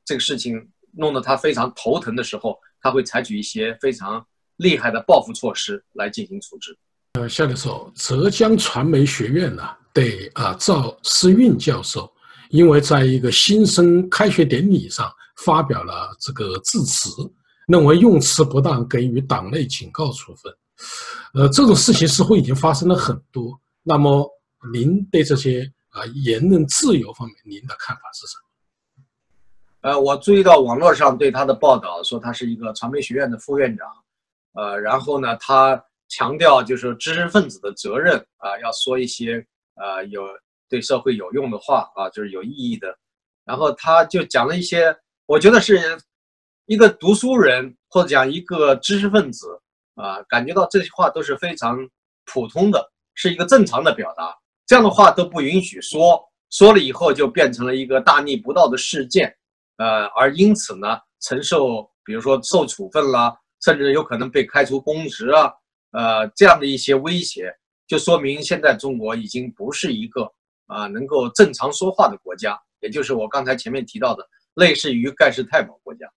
[0.05, 4.23] 这个事情弄得他非常头疼的时候，他会采取一些非常
[4.57, 6.77] 厉害的报复措施来进行处置。
[7.13, 9.67] 呃，夏教授，浙江传媒学院呢？
[9.93, 12.09] 对啊，赵思运教授，
[12.49, 17.09] 因为在一个新生开学典礼上发表了这个致辞，
[17.67, 20.53] 认为用词不当，给予党内警告处分。
[21.33, 23.59] 呃，这种事情似乎已经发生了很多。
[23.83, 24.25] 那么，
[24.71, 29.89] 您对这些啊言论自由方面，您的看法是什么？
[29.91, 33.87] 呃，我注意到网络上对他的报道说他是一个传媒学院的副院长，
[34.53, 39.45] 呃，然后呢，他强调就是知识分子的责任啊，要说一些。
[39.75, 40.23] 呃，有
[40.69, 42.97] 对社会有用的话啊，就是有意义的。
[43.43, 45.79] 然后他就讲了一些，我觉得是
[46.65, 49.47] 一个读书人或者讲一个知识分子
[49.95, 51.77] 啊，感觉到这些话都是非常
[52.25, 54.33] 普通的，是一个正常的表达。
[54.67, 59.35] 这样的话都不允许说，说了以后就变成了一个大逆不道的事件，
[59.77, 65.51] 呃，而因此呢，承受比如说受处分啦，甚至有可能被开除公职啊，
[65.91, 67.53] 呃，这样的一些威胁。
[67.91, 70.23] 就说明现在中国已经不是一个
[70.65, 76.09] 啊能够正常说话的国家，也就是我刚才前面提到的类似于盖世太保国家，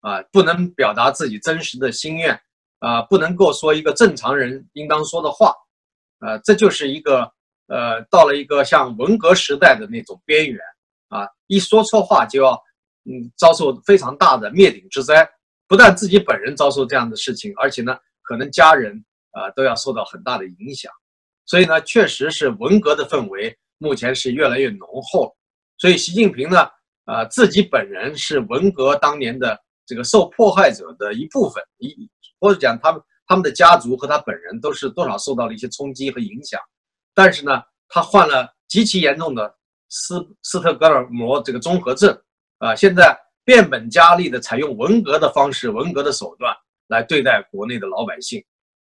[0.00, 2.38] 啊不能表达自己真实的心愿，
[2.80, 5.54] 啊不能够说一个正常人应当说的话，
[6.18, 7.22] 啊这就是一个
[7.68, 10.60] 呃到了一个像文革时代的那种边缘，
[11.08, 12.52] 啊一说错话就要
[13.06, 15.26] 嗯遭受非常大的灭顶之灾，
[15.66, 20.92] 不但自己本人遭受这样的事情，而且呢可能家人啊都要受到很大的影响。
[21.44, 25.34] 所以呢，确实是文革的氛围目前是越来越浓厚。
[25.76, 26.68] 所以习近平呢，
[27.06, 36.60] 呃，自己本人是文革当年的这个受迫害者的一部分，一或者讲他们他们的家族和他本人都是多少受到了一些冲击和影响。
[37.12, 39.52] 但是呢，他患了极其严重的
[39.88, 42.16] 斯斯特哥尔摩这个综合症，
[42.58, 46.54] 啊，现在变本加厉的采用文革的方式、文革的手段
[46.86, 48.42] 来对待国内的老百姓，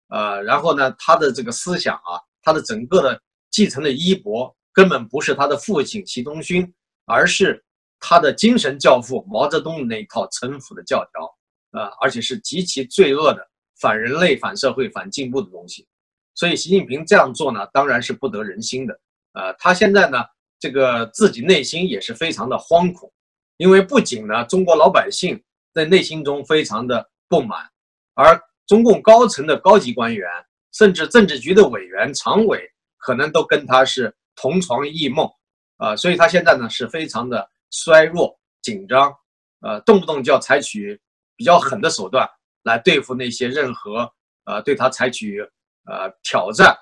[0.10, 2.19] 呃，然后呢，他的这个思想啊。
[2.41, 3.21] 他的整个的
[3.52, 6.71] 继承的衣钵根本不是他的父亲习东勋，
[7.06, 7.63] 而是
[7.99, 13.45] 他的精神教父毛泽东那一套陈腐的教条，啊，而且是极其罪恶的
[13.82, 15.88] 反人类、反社会、反进步的东西。
[16.36, 18.99] 所以习近平这样做呢，当然是不得人心的。
[19.34, 20.17] 呃，他现在呢，
[20.60, 23.12] 这个自己内心也是非常的惶恐，
[23.58, 27.69] 因为不仅呢，中国老百姓在内心中非常的不满，
[28.13, 30.30] 而中共高层的高级官员。
[30.71, 32.62] 甚至政治局的委员、常委
[32.97, 35.29] 可能都跟他是同床异梦，
[35.77, 39.13] 啊，所以他现在呢是非常的衰弱、紧张，
[39.62, 40.99] 呃，动不动就要采取
[41.36, 42.29] 比较狠的手段
[42.63, 44.12] 来对付那些任何
[44.45, 45.39] 呃对他采取
[45.86, 46.75] 呃挑战，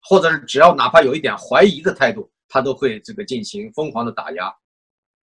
[0.00, 4.54] 或者是只要哪怕有一点怀疑的态度，他都会这个进行疯狂的打压，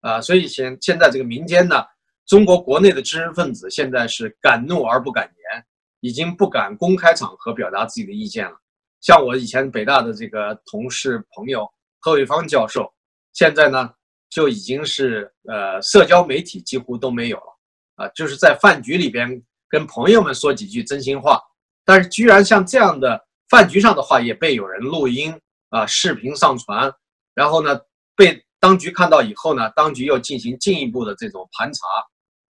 [0.00, 1.84] 啊，所以现现在这个民间呢，
[2.26, 5.64] 中国国内的知识分子现在是敢怒而不敢言，
[6.02, 8.54] 已经不敢公开场合表达自己的意见了。
[9.00, 11.66] 像我以前北大的这个同事朋友
[11.98, 12.92] 贺卫方教授，
[13.32, 13.90] 现在呢。
[14.34, 17.58] 就已经是呃，社交媒体几乎都没有了，
[17.96, 19.28] 啊，就是在饭局里边
[19.68, 21.38] 跟朋友们说几句真心话，
[21.84, 25.38] 但是居然像这样的饭局上的话也被有人录音
[25.68, 26.90] 啊，视频上传，
[27.34, 27.78] 然后呢
[28.16, 31.80] 被当局看到以后呢，当局又进行进一步的这种盘查，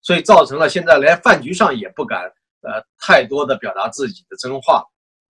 [0.04, 4.84] 所以造成了现在连饭局上也不敢呃太多的表达自己的真话，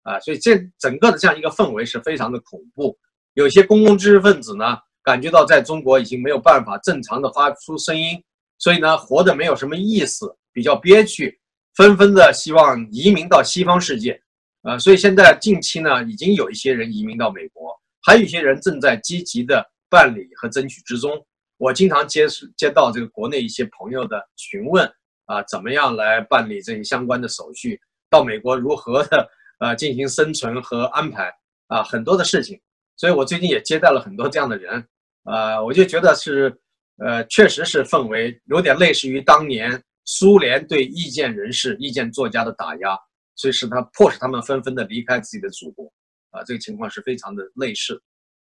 [0.02, 2.96] 啊，所以这整个的这样一个氛围是非常的恐怖，
[3.34, 4.78] 有些公共知识分子呢。
[5.06, 8.18] 感觉到在中国已经没有办法正常的发出声音，
[8.56, 11.38] 所以呢，活得没有什么意思，比较憋屈，
[11.76, 14.18] 纷纷的希望移民到西方世界，
[14.62, 21.22] 呃，所以现在近期呢，已经有一些人移民到美国，还有一些人正在积极的办理和争取之中。
[21.58, 24.90] 我经常接接到这个国内一些朋友的询问
[25.26, 29.28] 啊，怎么样来办理这些相关的手续，到美国如何的
[29.60, 31.32] 呃进行生存和安排
[31.68, 32.60] 啊，很多的事情，
[32.96, 34.84] 所以我最近也接待了很多这样的人。
[35.24, 36.54] 呃，我就觉得是，
[36.98, 42.94] 呃，确实是氛围有点类似于当年苏联对意见人士、意见作家的打压，
[43.34, 45.90] 所以使他迫使他们纷纷的离开自己的祖国，
[46.30, 47.98] 啊，这个情况是非常的类似。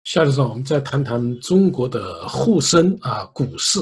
[0.05, 3.79] 夏先生，我们再谈谈中国的沪深啊股市，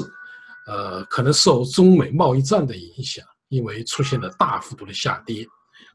[0.68, 5.46] 呃，可能受中美贸易战的影响，因为出现了大幅度的下跌，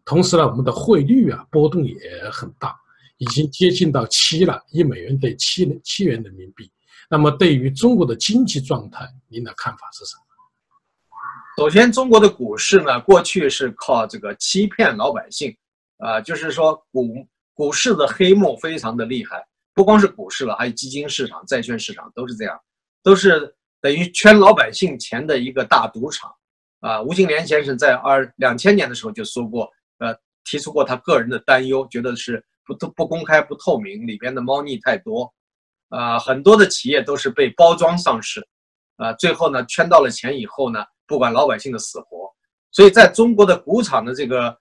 [0.04, 1.96] 同时呢，我们的汇率啊波动也
[2.32, 2.76] 很大，
[3.18, 6.72] 已经接近到七了，一美元兑七七元人民币。
[7.08, 10.24] 那么，对于中国的经济状态，您的看法是什么？
[11.58, 15.56] 首先，中国的股市呢，过去是靠这个欺骗老百姓，
[15.98, 17.14] 啊，就是说股
[17.54, 22.60] 股市的黑幕非常的厉害，不光是股市了，还有基金市场、债券市场都是这样，
[23.04, 26.34] 都是等于圈老百姓钱的一个大赌场。
[26.80, 29.70] 啊，吴敬琏先生在二两千年的时候就说过，
[30.00, 35.34] 呃，提出过他个人的担忧，觉得是不不不公开、不透明，里边的猫腻太多。
[35.90, 38.46] 啊，很多的企业都是被包装上市，
[38.96, 42.34] 啊，最后呢圈到了钱以后呢，不管老百姓的死活，
[42.72, 44.58] 所以在中国的股场的这个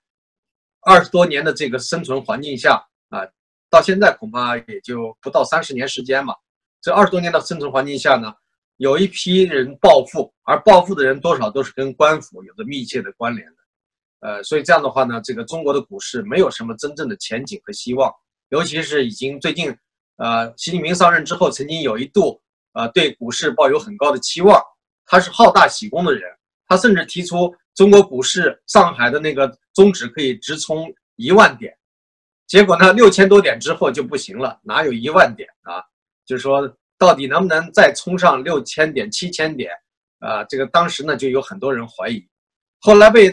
[0.82, 2.74] 二十多年的这个生存环境下
[3.08, 3.26] 啊，
[3.70, 6.35] 到现在恐怕也就不到三十年时间嘛。
[6.82, 8.32] 这二十多年的生存环境下呢，
[8.83, 13.57] 有一批人暴富，而暴富的人多少都是跟官府有着密切的关联的，
[14.27, 18.12] 呃，所以这样的话呢，这个中国的股市没有什么真正的前景和希望，
[18.49, 19.73] 尤其是已经最近。
[20.16, 22.40] 呃，习近平上任之后，曾经有一度，
[22.73, 24.61] 呃，对股市抱有很高的期望。
[25.07, 26.23] 他是好大喜功的人，
[26.66, 31.73] 他甚至提出中国股市上海的那个宗旨可以直冲一万点。
[32.49, 35.83] 结果呢，六千多点之后就不行了，哪有一万点啊？
[36.27, 39.73] 就是说，到底能不能再冲上六千点、七千点？
[40.21, 42.25] 啊，这个当时呢就有很多人怀疑。
[42.81, 43.29] 后来被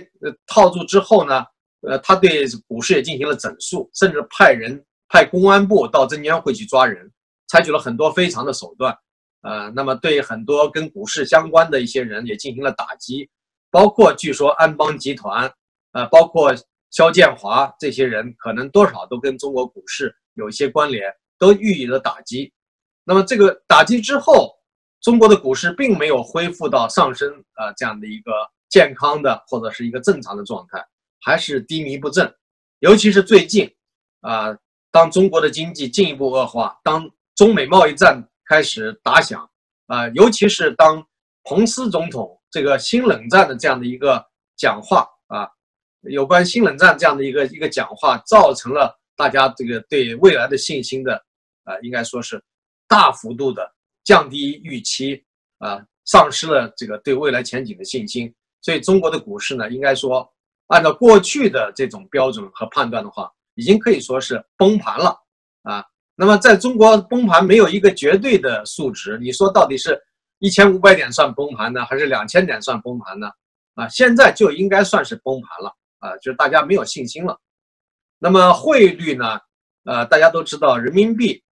[0.48, 1.46] 套住之后呢，
[1.88, 4.84] 呃，他对股市也进行了整肃，甚至派人。
[5.08, 7.12] 派公安部到证监会去抓人，
[7.48, 8.96] 采取了很多非常的手段，
[9.42, 13.30] 呃，那么对很多跟股市相关的一些人也进行了打击，
[13.70, 15.52] 包括据说安邦集团，
[15.94, 16.56] 呃，包括
[16.90, 22.52] 肖建华这些人，可能多少都跟中国股市有一些关联，都予以了打击。
[23.10, 24.54] 那么这个打击之后，
[25.02, 28.32] 中国的股市并没有恢复到上升啊这样的一个
[28.70, 30.86] 健康的或者是一个正常的状态，
[31.20, 32.32] 还是低迷不振，
[32.82, 33.68] 尤其是最近
[34.22, 34.56] 啊。
[34.92, 39.48] 当中国的经济进一步恶化，当中美贸易战开始打响，
[39.86, 41.06] 啊，尤其是当
[41.44, 44.26] 彭斯总统这个新冷战的这样的一个
[44.58, 45.48] 讲话啊，
[46.02, 51.24] 有关新冷战这样的一个一个讲话，造成了大家这个对未来的信心的，
[51.66, 52.44] 啊，应该说是
[52.90, 53.74] 大幅度的
[54.04, 55.24] 降低预期，
[55.60, 58.34] 啊，丧失了这个对未来前景的信心。
[58.62, 60.30] 所以中国的股市呢，应该说
[60.68, 63.32] 按照过去的这种标准和判断的话。
[63.56, 65.14] 已经可以说是崩盘了
[65.64, 65.84] 啊！
[66.16, 70.02] 那么在中国崩盘没有一个绝对的数值，你说到底是
[70.38, 73.30] 一千五百点算崩盘呢，还是两千点算崩盘呢？
[73.76, 77.38] 啊，现在就应该算是崩盘了啊，就是大家没有信心了。
[78.18, 79.42] 那么汇率呢？
[79.84, 81.44] 呃，大家都知道，人民币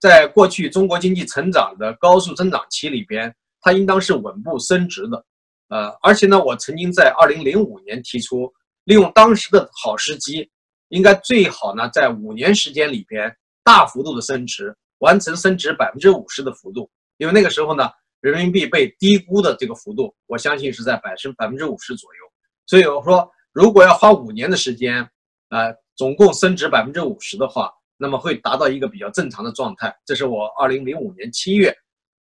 [0.00, 5.24] 在过去中国经济成长的高速增长期里边，它应当是稳步升值的。
[5.68, 8.52] 呃，而且呢，我曾经在二零零五年提出，
[8.84, 10.50] 利用当时的好时机。
[10.90, 16.88] 应该最好呢，在五年时间里边大幅度的升值，完成升值百分之五十的幅度。
[17.16, 17.90] 因为那个时候呢，
[18.20, 22.20] 人民币被低估的这个幅度，我相信是在百分百分之五十左右。
[22.66, 25.02] 所以我说，如果要花五年的时间，
[25.48, 29.94] 啊，总共升值百分之五十的话，那么会达到一个比较正常的状态。
[30.04, 31.76] 这是我二零零五年七月，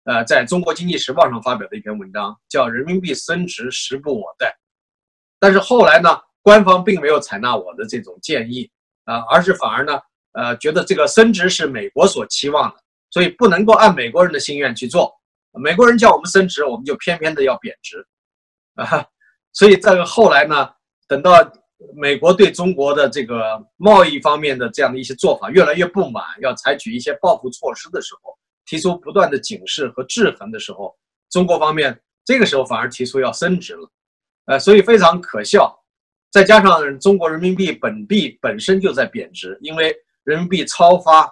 [0.05, 4.47] 呃，在中国经济时报上发表的一篇文章，叫《人民币升值时不我待》。
[5.39, 8.71] 但是后来呢，官方并没有采纳我的这种建议
[9.05, 10.01] 啊，而是反而呢，
[10.33, 12.77] 呃，觉得这个升值是美国所期望的，
[13.11, 15.15] 所以不能够按美国人的心愿去做。
[15.53, 18.07] 美国人叫我们升值，我们就偏偏的要贬值，
[18.75, 19.05] 啊，
[19.53, 20.71] 所以这个后来呢，
[21.09, 21.33] 等到
[21.95, 30.95] 美国对中国的这个贸易方面的这样的一些做法越来越不满，要采取一些报复措施的时候，提出不断的警示和制衡的时候，
[31.31, 33.91] 中国方面这个时候反而提出要升值了，
[34.47, 35.75] 呃，所以非常可笑。
[36.31, 41.23] 再加上中国人民币本币本身就在贬值，因为人民币超发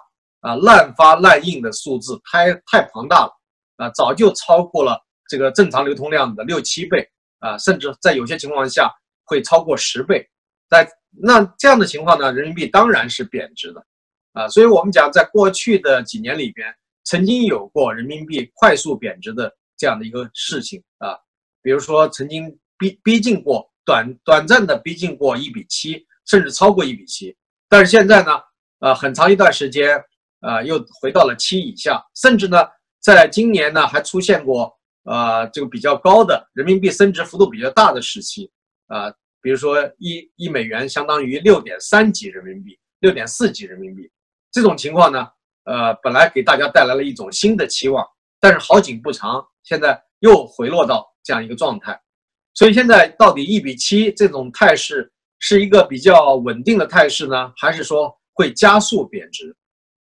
[0.41, 3.31] 啊滥发滥印的数字太太庞大了。
[3.77, 7.07] 啊，早就超过了这个正常流通量的六七倍
[7.39, 8.91] 啊，甚至在有些情况下
[9.23, 10.27] 会超过十倍。
[10.69, 13.85] 在那这样的情况呢，人民币当然是贬值的
[14.33, 14.47] 啊。
[14.47, 16.67] 所以我们讲，在过去的几年里边，
[17.03, 21.17] 曾经有过人民币快速贬值的这样的一个事情啊，
[21.61, 27.35] 比如说曾经逼逼近过短短暂的逼近过一比七，甚至超过一比七。
[27.67, 28.39] 但是现在呢，
[28.79, 30.03] 呃，很长一段时间
[30.41, 32.57] 呃，又回到了七以下，甚至呢。
[33.01, 38.51] 在今年呢，还出现过呃这个比较高的人民币升值幅度比较大的时期，
[38.87, 39.09] 啊，
[39.41, 44.09] 比如说一一美元相当于六点三级人民币，六点四级人民币，
[44.51, 45.27] 这种情况呢，
[45.63, 48.05] 呃，本来给大家带来了一种新的期望，
[48.39, 51.99] 但是好景不长，现在又回落到这样一个状态，
[52.53, 59.55] 所以现在到底一比七这种态势是一个比较稳定的态势呢，还是说会加速贬值？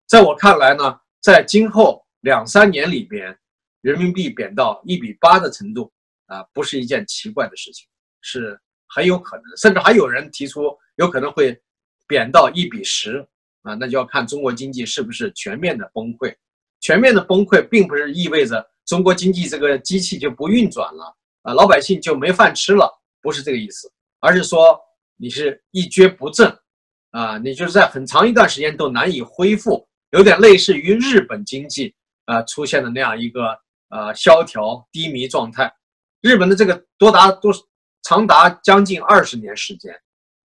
[0.07, 2.05] 在我看来呢，在今后。
[2.23, 3.39] 两三年里边，
[3.83, 5.93] 人民币贬到一比八的程度
[6.25, 7.87] 啊，不是一件奇怪的事情，
[8.21, 8.59] 是
[8.89, 11.59] 很有可能，甚至还有人提出有可能会
[12.07, 13.27] 贬到一比十
[13.63, 16.35] 啊，那就要看中国经济是不是全面的崩溃。
[16.81, 24.79] 全面的崩溃并不是意味着中国经济这个机器就不运转了啊，老百姓就没饭吃了，不是这个意思，而是说
[25.17, 26.57] 你是一蹶不振
[27.11, 31.95] 啊，你就是在很长一段时间都难以恢复，有点类似于日本经济。
[32.27, 33.57] 啊，出现的那样一个
[33.89, 35.73] 呃萧条低迷状态，
[36.21, 37.53] 日本的这个多达多
[38.07, 39.93] 长达将近二十年时间，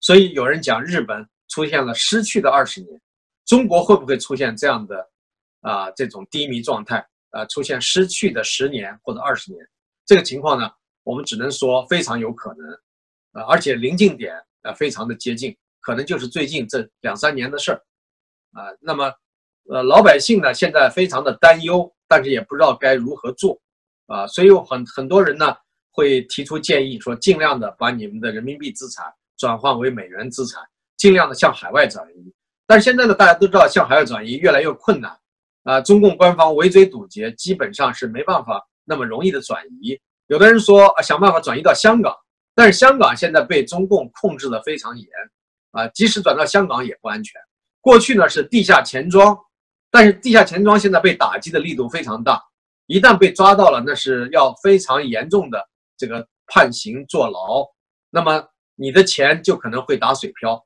[0.01, 2.99] 所以有人讲日本出现了失去的二十年，
[3.45, 5.07] 中国会不会出现这样的
[5.61, 9.63] 啊这种低迷状态啊出现失去的十年或者二十年
[10.07, 10.71] 这个情况呢？
[11.03, 12.73] 我们只能说非常有可能
[13.33, 17.77] 啊，而且临近点啊非常的接近，可能就是最近这两三年的事儿
[18.53, 19.13] 啊，那么。
[19.71, 23.57] 呃，老百姓呢现在非常的担忧，但是也不知道该如何做，
[24.07, 25.55] 啊，所以有很很多人呢
[25.93, 29.05] 会提出建议，说尽量的把你们的人民币资产
[29.37, 30.63] 转换为美元资产，
[30.97, 32.35] 尽量的向海外转移。
[32.67, 35.17] 但是现在呢，大家都知道向海外转移越来越困难，
[35.65, 39.99] 啊，中共官方围追堵截，基本上是没办法那么容易的转移。
[40.29, 42.15] 有的人说啊，想办法转移到香港，
[42.55, 45.07] 但是香港现在被中共控制的非常严，
[45.73, 47.41] 啊，即使转到香港也不安全。
[47.81, 49.39] 过去呢是地下钱庄。
[49.95, 52.43] 但是地下钱庄现在被打击的力度非常大，
[52.87, 57.67] 一旦被抓到了，那是要非常严重的这个判刑坐牢，
[58.11, 60.65] 那么你的钱就可能会打水漂，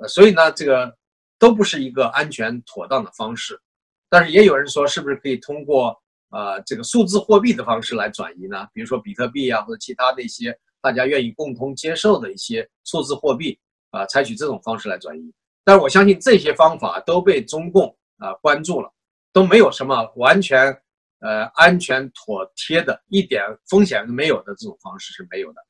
[0.00, 0.96] 呃，所以呢，这个
[1.38, 3.60] 都不是一个安全妥当的方式。
[4.08, 5.96] 但是也有人说，是不是可以通过
[6.30, 8.66] 呃这个数字货币的方式来转移呢？
[8.72, 13.58] 比如说比特币啊，或者其他的一些大家愿意共同接受的一些数字货币
[13.90, 15.32] 啊，采取这种方式来转移。
[15.64, 17.96] 但是我相信这些方法都被中共。
[18.18, 18.90] 啊，关注了，
[19.30, 20.74] 都没有什么完全，
[21.20, 25.60] 呃，安全妥帖的，一点风险都没有的这种方式是没有的，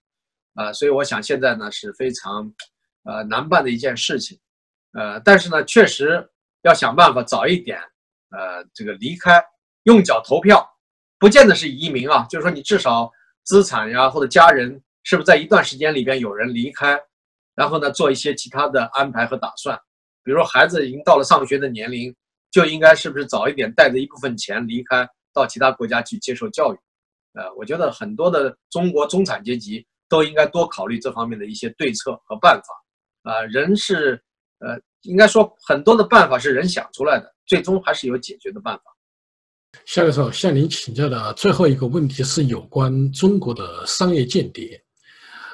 [0.54, 2.52] 啊，所以我想现在呢是非常，
[3.04, 4.38] 呃，难办的一件事情，
[4.92, 6.28] 呃，但是呢，确实
[6.62, 7.78] 要想办法早一点，
[8.30, 9.40] 呃，这个离开，
[9.84, 10.68] 用脚投票，
[11.18, 13.10] 不见得是移民啊，就是说你至少
[13.44, 17.00] 资产呀或者家人是不是在一段时间里边有人离开，
[17.54, 19.78] 然后呢做一些其他的安排和打算，
[20.24, 22.14] 比如说孩子已经到了上学的年龄。
[22.52, 25.06] 就应该是不是早一点带着一部分钱离开
[25.36, 26.78] 到其他国家去接受教育？
[27.34, 33.30] 呃，我觉得很多的中国中产阶级都应该多考虑这方面的一些对策和办法。
[33.30, 34.18] 啊，人是，
[34.60, 38.84] 呃，应该说很多的办法是人想出来的，最终还是有解决的办法。
[39.84, 44.82] 夏教授向您请教的最后一个问题是有关中国的商业间谍。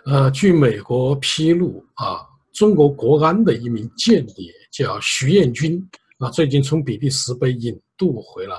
[0.05, 2.21] 呃，据美国披露啊，
[2.53, 5.85] 中国国安的一名间谍叫徐艳军。
[6.19, 8.55] 啊，最近从比利时被引渡回了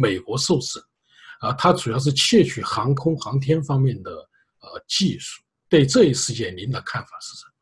[0.00, 0.80] 美国受审，
[1.40, 4.10] 啊，它主要是窃取航空航天方面的
[4.60, 5.42] 呃技术。
[5.68, 7.52] 对这一事件，您的看法是什么？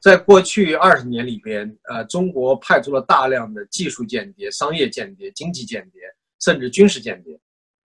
[0.00, 6.02] 在过去二十年里边，呃，中国派出了大量的技术间谍、商业间谍、经济间谍，
[6.40, 7.40] 甚至军事间谍。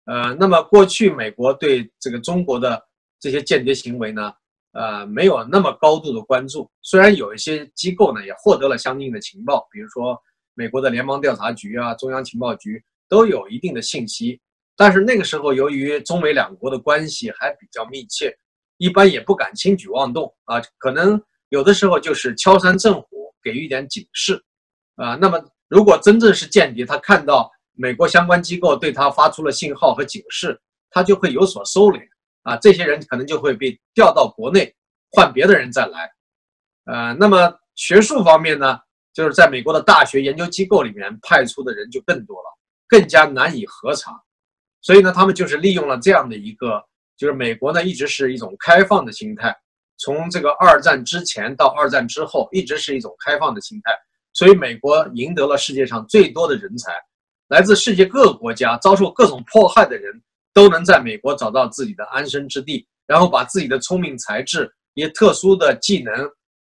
[0.06, 2.80] 呃，那么过去美国对这个中国的
[3.20, 4.32] 这些间谍行为呢，
[4.74, 6.70] 呃，没有那么高度的关注。
[6.84, 10.16] 虽然有一些机构呢也获得了相应的情报，比如说
[10.54, 14.40] 美国的联邦调查局啊、中央情报局都有一定的信息，
[14.76, 18.36] 但是那个时候由于中美两国的关系还比较密切，
[18.78, 24.44] 一般也不敢轻举妄动啊，可能有的时候就是敲山震虎，给予一点警示
[24.96, 25.16] 啊。
[25.16, 27.52] 那么如果真正是间谍，他看到。
[27.78, 30.58] 美国相关机构对他发出了信号和警示，
[30.90, 32.00] 他就会有所收敛
[32.44, 34.74] 啊，这些人可能就会被调到国内，
[35.12, 36.10] 换别的人再来。
[36.86, 38.80] 呃，那么学术方面呢，
[39.14, 42.58] 就是在美国的大学研究机构里面派出的人就更多了，
[42.88, 44.12] 更加难以核查。
[44.82, 46.84] 所以呢，他们就是利用了这样的一个，
[47.18, 49.56] 就是美国呢一直是一种开放的心态，
[49.98, 53.92] 从这个二战之前到二战之后，一直是一种开放的心态，
[54.34, 56.94] 所以美国赢得了世界上最多的人才。
[57.48, 60.14] 来自世界各个国家、遭受各种迫害的人，
[60.52, 66.14] 都能在美国找到自己的安身之地，然后把自己的聪明才智、也特殊的技能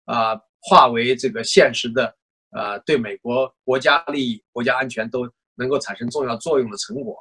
[0.05, 2.15] 啊，化为这个现实的，
[2.51, 5.27] 呃，对美国国家利益、国家安全都
[5.57, 7.17] 能够产生重要作用的成果。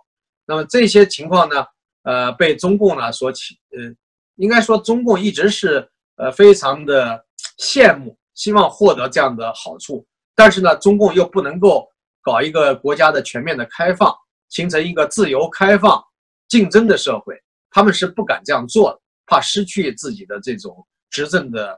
[0.46, 1.66] 那么这些情况呢，
[2.04, 3.94] 呃，被中共呢所起，呃，
[4.36, 7.26] 应该说中共一直是呃非常的
[7.60, 10.06] 羡慕，希望获得这样的好处，
[10.36, 11.88] 但是呢，中共又不能够。
[12.26, 14.16] 搞一个国家的全面的开放，
[14.48, 16.02] 形成一个自由开放、
[16.48, 17.36] 竞争的社会，
[17.70, 20.74] 他们是不敢这样做的，怕失去自己的这种
[21.10, 21.78] 执政的，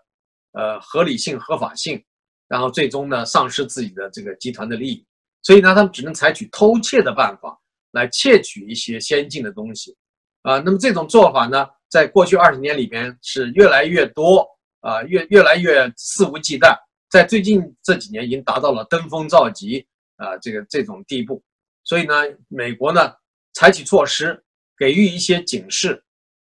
[0.51, 1.99] 呃合理性、合法性，
[2.47, 5.03] 然后最终呢丧失自己的这个集团的利益，
[5.45, 7.57] 所以呢他们只能采取偷窃的办法
[7.91, 9.95] 来窃取一些先进的东西，
[10.41, 14.45] 啊，那么这种做法呢，在过去二十年里边是越来越多，
[14.81, 16.75] 啊越越来越肆无忌惮，
[17.09, 19.87] 在最近这几年已经达到了登峰造极。
[20.17, 21.43] 啊，这个这种地步，
[21.83, 22.13] 所以呢，
[22.47, 23.11] 美国呢
[23.53, 24.41] 采取措施，
[24.77, 26.01] 给予一些警示，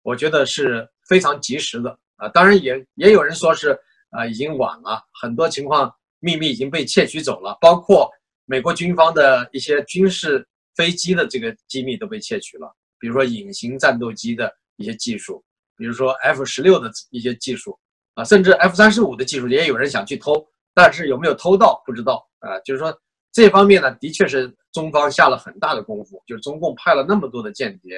[0.02, 2.28] 我觉得是非常及时的啊。
[2.28, 3.76] 当然也也有人说是
[4.10, 8.08] 啊，已经晚了，很多情况秘密已经被窃取走了，包括
[8.48, 10.44] 美国军方的一些军事
[10.74, 15.44] 飞机的这个机密都被窃取了，比如说隐形战斗机的一些技术，
[15.76, 17.78] 比如说 F 十六的一些技术
[18.14, 20.44] 啊，甚至 F 三十五的技术也有人想去偷，
[20.74, 22.98] 但是有没有偷到不知道啊，就是说。
[23.30, 27.96] 这方面呢，的确是中方下了很大的功夫，就是中共派了那么多的间谍，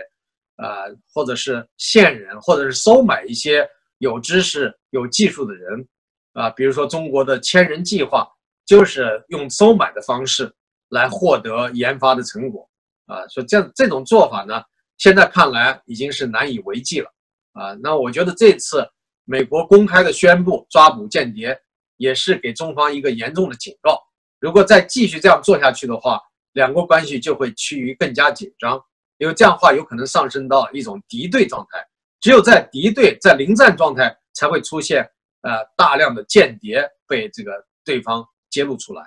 [0.56, 0.84] 啊，
[1.14, 3.66] 或者是线人，或者是收买一些
[3.98, 5.88] 有知识、有技术的人，
[6.32, 8.28] 啊，比如说中国的千人计划，
[8.70, 10.48] 就是用收买的方式
[10.90, 12.70] 来获得研发的成果，
[13.06, 14.62] 啊，所以这样这种做法呢，
[14.96, 17.12] 现在看来已经是难以为继了，
[17.54, 18.88] 啊，那我觉得这次
[19.24, 21.60] 美国公开的宣布抓捕间谍，
[21.96, 24.00] 也是给中方一个严重的警告。
[24.38, 26.20] 如果再继续这样做下去的话，
[26.52, 28.80] 两国关系就会趋于更加紧张，
[29.18, 31.84] 因为这样的话有可能上升到一种敌对状态。
[32.20, 35.02] 只有在敌对、在临战状态，才会出现
[35.42, 37.50] 呃大量的间谍被这个
[37.84, 39.02] 对方揭露出来。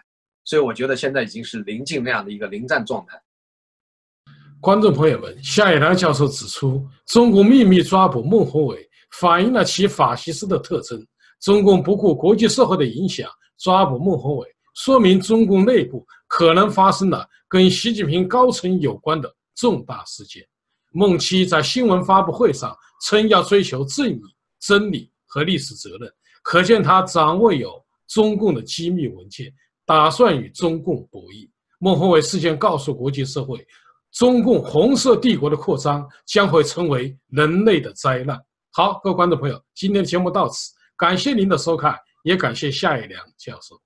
[0.46, 3.22] 所以我觉得现在已经是临近那样的一个临战状态。
[4.60, 8.90] 观众朋友们，夏一良教授指出，中共秘密抓捕孟宏伟，
[9.20, 11.06] 反映了其法西斯的特征。
[11.42, 13.30] 中共不顾国际社会的影响，
[13.60, 14.48] 抓捕孟宏伟。
[14.76, 20.42] 说明中共内部可能发生了跟习近平高层有关的重大事件。
[20.92, 22.76] 孟七在新闻发布会上
[23.06, 24.22] 称要追求正义、
[24.60, 27.83] 真理和历史责任，可见他掌握有
[28.14, 29.52] 中共的机密文件，
[29.86, 31.50] 打算与中共博弈。
[31.80, 33.66] 孟宏伟事先告诉国际社会，
[34.12, 38.40] 中共红色帝国的扩张将会成为人类的灾难。
[38.72, 43.80] 好，各位观众朋友，今天的节目到此，感谢您的收看，也感谢夏一良教授。